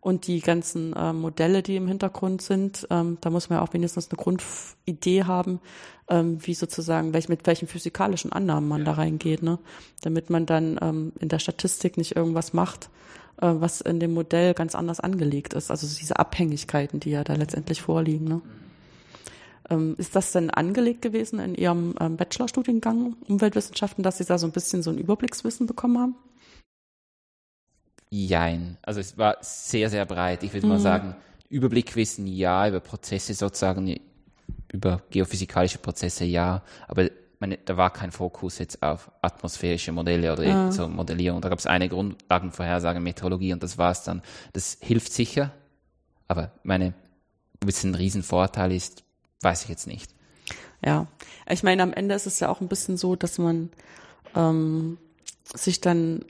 Und 0.00 0.26
die 0.26 0.40
ganzen 0.40 0.92
äh, 0.92 1.12
Modelle, 1.12 1.62
die 1.62 1.76
im 1.76 1.88
Hintergrund 1.88 2.40
sind, 2.40 2.86
ähm, 2.90 3.18
da 3.20 3.30
muss 3.30 3.50
man 3.50 3.58
ja 3.58 3.64
auch 3.64 3.72
wenigstens 3.72 4.08
eine 4.10 4.16
Grundidee 4.16 5.24
haben, 5.24 5.60
ähm, 6.08 6.38
wie 6.46 6.54
sozusagen, 6.54 7.12
welch, 7.12 7.28
mit 7.28 7.46
welchen 7.46 7.66
physikalischen 7.66 8.32
Annahmen 8.32 8.68
man 8.68 8.84
da 8.84 8.92
reingeht, 8.92 9.42
ne? 9.42 9.58
Damit 10.02 10.30
man 10.30 10.46
dann 10.46 10.78
ähm, 10.80 11.12
in 11.18 11.28
der 11.28 11.40
Statistik 11.40 11.96
nicht 11.96 12.14
irgendwas 12.14 12.52
macht, 12.52 12.90
äh, 13.40 13.54
was 13.58 13.80
in 13.80 14.00
dem 14.00 14.14
Modell 14.14 14.54
ganz 14.54 14.74
anders 14.74 15.00
angelegt 15.00 15.54
ist. 15.54 15.70
Also 15.70 15.86
diese 15.86 16.18
Abhängigkeiten, 16.18 17.00
die 17.00 17.10
ja 17.10 17.24
da 17.24 17.34
letztendlich 17.34 17.82
vorliegen. 17.82 18.26
Ne? 18.26 18.40
Ähm, 19.70 19.94
ist 19.98 20.16
das 20.16 20.32
denn 20.32 20.50
angelegt 20.50 21.02
gewesen 21.02 21.38
in 21.38 21.54
Ihrem 21.54 21.94
ähm, 22.00 22.16
Bachelorstudiengang 22.16 23.16
Umweltwissenschaften, 23.28 24.02
dass 24.02 24.18
Sie 24.18 24.24
da 24.24 24.38
so 24.38 24.46
ein 24.46 24.52
bisschen 24.52 24.82
so 24.82 24.90
ein 24.90 24.98
Überblickswissen 24.98 25.66
bekommen 25.66 25.98
haben? 25.98 26.14
Jein. 28.10 28.78
Also 28.82 29.00
es 29.00 29.18
war 29.18 29.36
sehr, 29.40 29.90
sehr 29.90 30.06
breit. 30.06 30.42
Ich 30.42 30.52
würde 30.52 30.66
mhm. 30.66 30.74
mal 30.74 30.80
sagen, 30.80 31.16
Überblickwissen 31.48 32.26
ja, 32.26 32.68
über 32.68 32.80
Prozesse 32.80 33.34
sozusagen, 33.34 34.00
über 34.72 35.02
geophysikalische 35.10 35.78
Prozesse 35.78 36.24
ja, 36.24 36.62
aber 36.86 37.08
meine, 37.40 37.58
da 37.58 37.76
war 37.76 37.92
kein 37.92 38.10
Fokus 38.10 38.58
jetzt 38.58 38.82
auf 38.82 39.10
atmosphärische 39.22 39.92
Modelle 39.92 40.32
oder 40.32 40.44
ja. 40.44 40.72
so 40.72 40.88
Modellierung. 40.88 41.40
Da 41.40 41.48
gab 41.48 41.58
es 41.58 41.66
eine 41.66 41.88
Grundlagenvorhersage, 41.88 43.00
Meteorologie 43.00 43.52
und 43.52 43.62
das 43.62 43.78
war 43.78 43.92
es 43.92 44.02
dann. 44.02 44.22
Das 44.52 44.78
hilft 44.80 45.12
sicher, 45.12 45.52
aber 46.26 46.50
meine, 46.62 46.94
ob 47.62 47.68
es 47.68 47.84
ein 47.84 47.94
Riesenvorteil 47.94 48.72
ist, 48.72 49.04
weiß 49.40 49.62
ich 49.64 49.68
jetzt 49.68 49.86
nicht. 49.86 50.12
Ja, 50.84 51.06
ich 51.48 51.62
meine, 51.62 51.82
am 51.82 51.92
Ende 51.92 52.14
ist 52.14 52.26
es 52.26 52.40
ja 52.40 52.48
auch 52.48 52.60
ein 52.60 52.68
bisschen 52.68 52.96
so, 52.96 53.16
dass 53.16 53.38
man 53.38 53.70
ähm, 54.34 54.98
sich 55.54 55.80
dann 55.80 56.24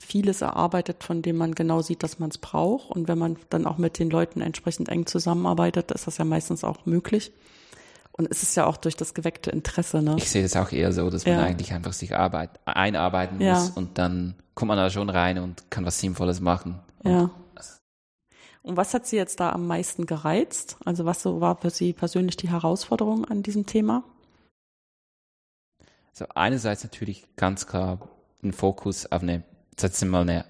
vieles 0.00 0.40
erarbeitet, 0.40 1.04
von 1.04 1.22
dem 1.22 1.36
man 1.36 1.54
genau 1.54 1.82
sieht, 1.82 2.02
dass 2.02 2.18
man 2.18 2.30
es 2.30 2.38
braucht. 2.38 2.90
Und 2.90 3.08
wenn 3.08 3.18
man 3.18 3.36
dann 3.50 3.66
auch 3.66 3.78
mit 3.78 3.98
den 3.98 4.10
Leuten 4.10 4.40
entsprechend 4.40 4.88
eng 4.88 5.06
zusammenarbeitet, 5.06 5.90
ist 5.90 6.06
das 6.06 6.18
ja 6.18 6.24
meistens 6.24 6.64
auch 6.64 6.86
möglich. 6.86 7.32
Und 8.12 8.30
es 8.30 8.42
ist 8.42 8.56
ja 8.56 8.66
auch 8.66 8.76
durch 8.76 8.96
das 8.96 9.14
geweckte 9.14 9.50
Interesse. 9.50 10.02
Ne? 10.02 10.16
Ich 10.18 10.28
sehe 10.28 10.42
das 10.42 10.56
auch 10.56 10.72
eher 10.72 10.92
so, 10.92 11.08
dass 11.10 11.24
man 11.24 11.36
ja. 11.36 11.42
eigentlich 11.42 11.72
einfach 11.72 11.92
sich 11.92 12.16
arbeit, 12.16 12.50
einarbeiten 12.64 13.38
muss 13.38 13.68
ja. 13.68 13.72
und 13.76 13.98
dann 13.98 14.34
kommt 14.54 14.68
man 14.68 14.76
da 14.76 14.90
schon 14.90 15.08
rein 15.08 15.38
und 15.38 15.70
kann 15.70 15.86
was 15.86 16.00
Sinnvolles 16.00 16.40
machen. 16.40 16.80
Und 17.02 17.10
ja. 17.10 17.30
Und 18.62 18.76
was 18.76 18.92
hat 18.92 19.06
Sie 19.06 19.16
jetzt 19.16 19.40
da 19.40 19.52
am 19.52 19.66
meisten 19.66 20.04
gereizt? 20.04 20.76
Also 20.84 21.06
was 21.06 21.22
so 21.22 21.40
war 21.40 21.56
für 21.56 21.70
Sie 21.70 21.92
persönlich 21.94 22.36
die 22.36 22.50
Herausforderung 22.50 23.24
an 23.24 23.42
diesem 23.42 23.64
Thema? 23.64 24.04
Also 26.10 26.26
einerseits 26.34 26.84
natürlich 26.84 27.24
ganz 27.36 27.66
klar 27.66 28.10
ein 28.42 28.52
Fokus 28.52 29.10
auf 29.10 29.22
eine, 29.22 29.42
wir 29.76 30.06
mal, 30.06 30.20
eine 30.22 30.44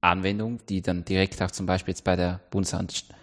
Anwendung, 0.00 0.60
die 0.68 0.82
dann 0.82 1.04
direkt 1.04 1.40
auch 1.42 1.50
zum 1.50 1.66
Beispiel 1.66 1.92
jetzt 1.92 2.04
bei 2.04 2.16
der 2.16 2.40
Bundesanstalt 2.50 3.14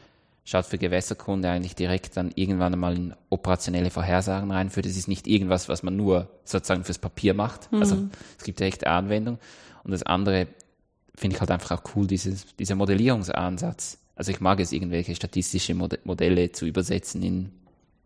für 0.64 0.78
Gewässerkunde 0.78 1.50
eigentlich 1.50 1.76
direkt 1.76 2.18
dann 2.18 2.32
irgendwann 2.36 2.74
einmal 2.74 2.96
in 2.96 3.16
operationelle 3.30 3.90
Vorhersagen 3.90 4.52
reinführt. 4.52 4.86
Es 4.86 4.98
ist 4.98 5.08
nicht 5.08 5.28
irgendwas, 5.28 5.70
was 5.70 5.84
man 5.84 5.96
nur 5.96 6.30
sozusagen 6.44 6.84
fürs 6.84 7.00
Papier 7.00 7.34
macht. 7.34 7.72
Mhm. 7.72 7.80
Also 7.80 7.98
es 8.38 8.44
gibt 8.44 8.60
direkte 8.60 8.88
Anwendung. 8.88 9.40
Und 9.84 9.92
das 9.92 10.04
andere 10.04 10.48
finde 11.16 11.36
ich 11.36 11.40
halt 11.40 11.52
einfach 11.52 11.80
auch 11.80 11.96
cool, 11.96 12.08
dieses, 12.08 12.56
dieser 12.58 12.76
Modellierungsansatz. 12.76 13.98
Also 14.16 14.32
ich 14.32 14.40
mag 14.40 14.60
es, 14.60 14.72
irgendwelche 14.72 15.16
statistische 15.16 15.74
Modelle 15.74 16.52
zu 16.52 16.66
übersetzen 16.66 17.22
in 17.24 17.52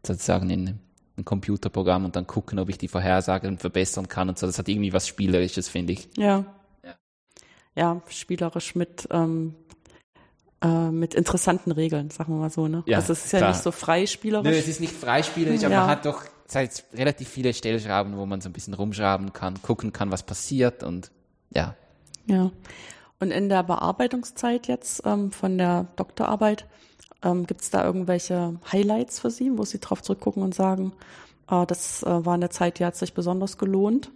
sozusagen 0.06 0.50
in 0.50 0.80
ein 1.20 1.26
Computerprogramm 1.26 2.06
und 2.06 2.16
dann 2.16 2.28
gucken, 2.28 2.60
ob 2.60 2.70
ich 2.70 2.78
die 2.78 2.88
Vorhersagen 2.88 3.58
verbessern 3.58 4.08
kann 4.08 4.30
und 4.30 4.40
so. 4.40 4.48
Das 4.48 4.58
hat 4.58 4.68
irgendwie 4.68 4.94
was 4.94 5.08
Spielerisches, 5.08 5.70
finde 5.70 5.94
ich. 5.94 6.10
Ja. 6.18 6.46
ja. 6.84 6.96
Ja, 7.76 8.02
spielerisch 8.10 8.76
mit 8.76 9.08
ähm, 9.12 9.56
äh, 10.62 10.92
mit 10.92 11.14
interessanten 11.14 11.72
Regeln, 11.72 12.10
sagen 12.10 12.34
wir 12.34 12.40
mal 12.40 12.50
so. 12.50 12.68
Ne? 12.68 12.84
Ja, 12.86 12.98
also 12.98 13.14
es 13.14 13.26
ist 13.26 13.32
ja 13.32 13.48
nicht 13.48 13.62
so 13.62 13.72
freispielerisch. 13.72 14.52
Nö, 14.52 14.58
es 14.58 14.68
ist 14.68 14.82
nicht 14.82 14.94
freispielerisch, 14.94 15.64
aber 15.64 15.74
ja. 15.74 15.82
man 15.82 15.90
hat 15.90 16.06
doch 16.06 16.24
seit 16.48 16.84
relativ 16.94 17.30
viele 17.30 17.54
Stellschrauben, 17.54 18.18
wo 18.18 18.26
man 18.26 18.42
so 18.42 18.50
ein 18.50 18.54
bisschen 18.54 18.74
rumschrauben 18.74 19.32
kann, 19.32 19.62
gucken 19.62 19.94
kann, 19.94 20.12
was 20.12 20.24
passiert 20.24 20.84
und 20.84 21.12
ja. 21.54 21.76
Ja. 22.26 22.52
Und 23.20 23.32
in 23.32 23.50
der 23.50 23.64
Bearbeitungszeit 23.64 24.68
jetzt 24.68 25.04
ähm, 25.06 25.32
von 25.32 25.58
der 25.58 25.88
Doktorarbeit, 25.96 26.66
ähm, 27.24 27.46
gibt 27.48 27.62
es 27.62 27.70
da 27.70 27.84
irgendwelche 27.84 28.60
Highlights 28.72 29.20
für 29.20 29.30
Sie, 29.30 29.58
wo 29.58 29.66
Sie 29.66 29.80
drauf 29.80 30.02
zurückgucken 30.02 30.44
und 30.44 30.56
sagen, 30.56 30.94
äh, 31.50 31.66
das 31.66 32.04
äh, 32.04 32.26
war 32.26 32.34
eine 32.34 32.50
Zeit, 32.50 32.80
die 32.80 32.86
hat 32.86 32.96
sich 32.96 33.14
besonders 33.14 33.58
gelohnt? 33.58 34.12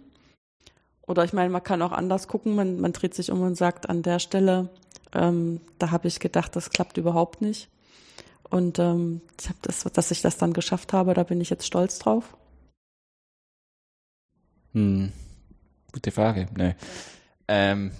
Oder 1.06 1.24
ich 1.24 1.32
meine, 1.32 1.50
man 1.50 1.62
kann 1.62 1.82
auch 1.82 1.92
anders 1.92 2.28
gucken, 2.28 2.54
man, 2.54 2.80
man 2.80 2.92
dreht 2.92 3.14
sich 3.14 3.30
um 3.30 3.42
und 3.42 3.56
sagt, 3.56 3.88
an 3.90 4.02
der 4.02 4.18
Stelle 4.18 4.70
ähm, 5.14 5.60
da 5.78 5.90
habe 5.90 6.08
ich 6.08 6.20
gedacht, 6.20 6.56
das 6.56 6.70
klappt 6.70 6.98
überhaupt 6.98 7.40
nicht. 7.40 7.68
Und 8.50 8.78
ähm, 8.78 9.20
das, 9.62 9.84
dass 9.84 10.10
ich 10.10 10.20
das 10.22 10.36
dann 10.36 10.52
geschafft 10.52 10.92
habe, 10.92 11.14
da 11.14 11.22
bin 11.22 11.40
ich 11.40 11.50
jetzt 11.50 11.66
stolz 11.66 11.98
drauf. 11.98 12.36
Hm. 14.72 15.12
Gute 15.92 16.10
Frage. 16.10 16.48
Nee. 16.56 16.74
Ähm, 17.46 17.92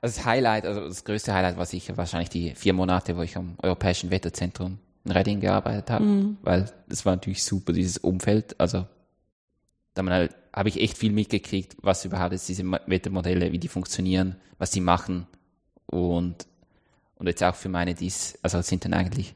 also 0.00 0.16
das 0.16 0.24
Highlight, 0.24 0.64
also 0.64 0.80
das 0.80 1.04
größte 1.04 1.34
Highlight 1.34 1.56
war 1.56 1.66
sicher 1.66 1.96
wahrscheinlich 1.96 2.30
die 2.30 2.54
vier 2.54 2.72
Monate, 2.72 3.16
wo 3.16 3.22
ich 3.22 3.36
am 3.36 3.56
Europäischen 3.62 4.10
Wetterzentrum 4.10 4.78
in 5.04 5.12
Reading 5.12 5.40
gearbeitet 5.40 5.90
habe, 5.90 6.04
mhm. 6.04 6.38
weil 6.42 6.70
das 6.88 7.04
war 7.04 7.14
natürlich 7.14 7.44
super, 7.44 7.72
dieses 7.72 7.98
Umfeld. 7.98 8.58
Also 8.58 8.86
da 9.94 10.04
halt, 10.04 10.34
habe 10.52 10.68
ich 10.68 10.80
echt 10.80 10.96
viel 10.96 11.12
mitgekriegt, 11.12 11.76
was 11.82 12.04
überhaupt 12.04 12.34
ist, 12.34 12.48
diese 12.48 12.64
Wettermodelle, 12.64 13.52
wie 13.52 13.58
die 13.58 13.68
funktionieren, 13.68 14.36
was 14.58 14.70
die 14.70 14.80
machen, 14.80 15.26
und, 15.90 16.46
und 17.16 17.26
jetzt 17.26 17.42
auch 17.42 17.54
für 17.54 17.68
meine, 17.68 17.94
die 17.94 18.12
also 18.42 18.62
sind 18.62 18.84
dann 18.84 18.94
eigentlich 18.94 19.34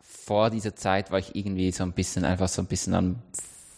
vor 0.00 0.50
dieser 0.50 0.76
Zeit 0.76 1.10
war 1.10 1.18
ich 1.18 1.34
irgendwie 1.34 1.70
so 1.72 1.82
ein 1.82 1.92
bisschen 1.92 2.24
einfach 2.24 2.48
so 2.48 2.62
ein 2.62 2.66
bisschen 2.66 2.94
an 2.94 3.22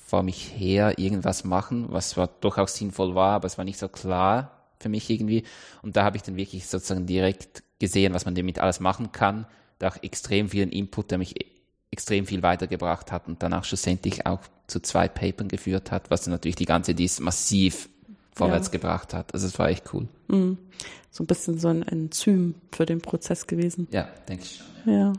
vor 0.07 0.23
mich 0.23 0.53
her 0.57 0.99
irgendwas 0.99 1.45
machen, 1.45 1.87
was 1.91 2.11
zwar 2.11 2.29
durchaus 2.29 2.75
sinnvoll 2.75 3.15
war, 3.15 3.35
aber 3.37 3.47
es 3.47 3.59
war 3.59 3.65
nicht 3.65 3.79
so 3.79 3.89
klar 3.89 4.62
für 4.83 4.89
mich 4.89 5.09
irgendwie. 5.09 5.45
Und 5.83 5.97
da 5.97 6.05
habe 6.05 6.17
ich 6.17 6.23
dann 6.23 6.37
wirklich 6.37 6.67
sozusagen 6.67 7.07
direkt 7.07 7.63
gesehen, 7.79 8.15
was 8.15 8.25
man 8.25 8.35
damit 8.35 8.59
alles 8.59 8.81
machen 8.81 9.13
kann. 9.13 9.47
Da 9.79 9.89
auch 9.89 10.03
extrem 10.03 10.49
vielen 10.49 10.71
Input, 10.71 11.11
der 11.11 11.19
mich 11.19 11.35
extrem 11.91 12.27
viel 12.27 12.43
weitergebracht 12.43 13.13
hat 13.13 13.29
und 13.29 13.43
danach 13.43 13.65
schlussendlich 13.65 14.27
auch 14.27 14.41
zu 14.67 14.81
zwei 14.81 15.09
Papern 15.09 15.49
geführt 15.49 15.91
hat, 15.91 16.11
was 16.11 16.23
dann 16.23 16.33
natürlich 16.33 16.57
die 16.57 16.65
ganze 16.65 16.95
Dies 16.95 17.21
massiv 17.21 17.89
vorwärts 18.35 18.69
ja. 18.69 18.73
gebracht 18.73 19.13
hat. 19.13 19.35
Also 19.35 19.47
es 19.47 19.59
war 19.59 19.69
echt 19.69 19.93
cool. 19.93 20.09
Mhm. 20.29 20.59
So 21.11 21.23
ein 21.23 21.27
bisschen 21.27 21.59
so 21.59 21.69
ein 21.69 21.83
Enzym 21.83 22.55
für 22.73 22.87
den 22.87 23.03
Prozess 23.03 23.47
gewesen. 23.47 23.89
Ja, 23.91 24.09
denke 24.29 24.45
ich 24.45 24.57
schon. 24.57 24.93
Ja. 24.93 24.99
ja. 24.99 25.13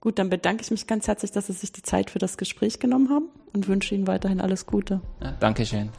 Gut, 0.00 0.18
dann 0.18 0.30
bedanke 0.30 0.62
ich 0.64 0.70
mich 0.70 0.88
ganz 0.88 1.06
herzlich, 1.06 1.30
dass 1.30 1.46
Sie 1.46 1.52
sich 1.52 1.70
die 1.70 1.82
Zeit 1.82 2.10
für 2.10 2.18
das 2.18 2.36
Gespräch 2.36 2.80
genommen 2.80 3.10
haben 3.10 3.28
und 3.52 3.68
wünsche 3.68 3.94
Ihnen 3.94 4.08
weiterhin 4.08 4.40
alles 4.40 4.66
Gute. 4.66 5.00
Ja, 5.20 5.32
Dankeschön. 5.32 5.90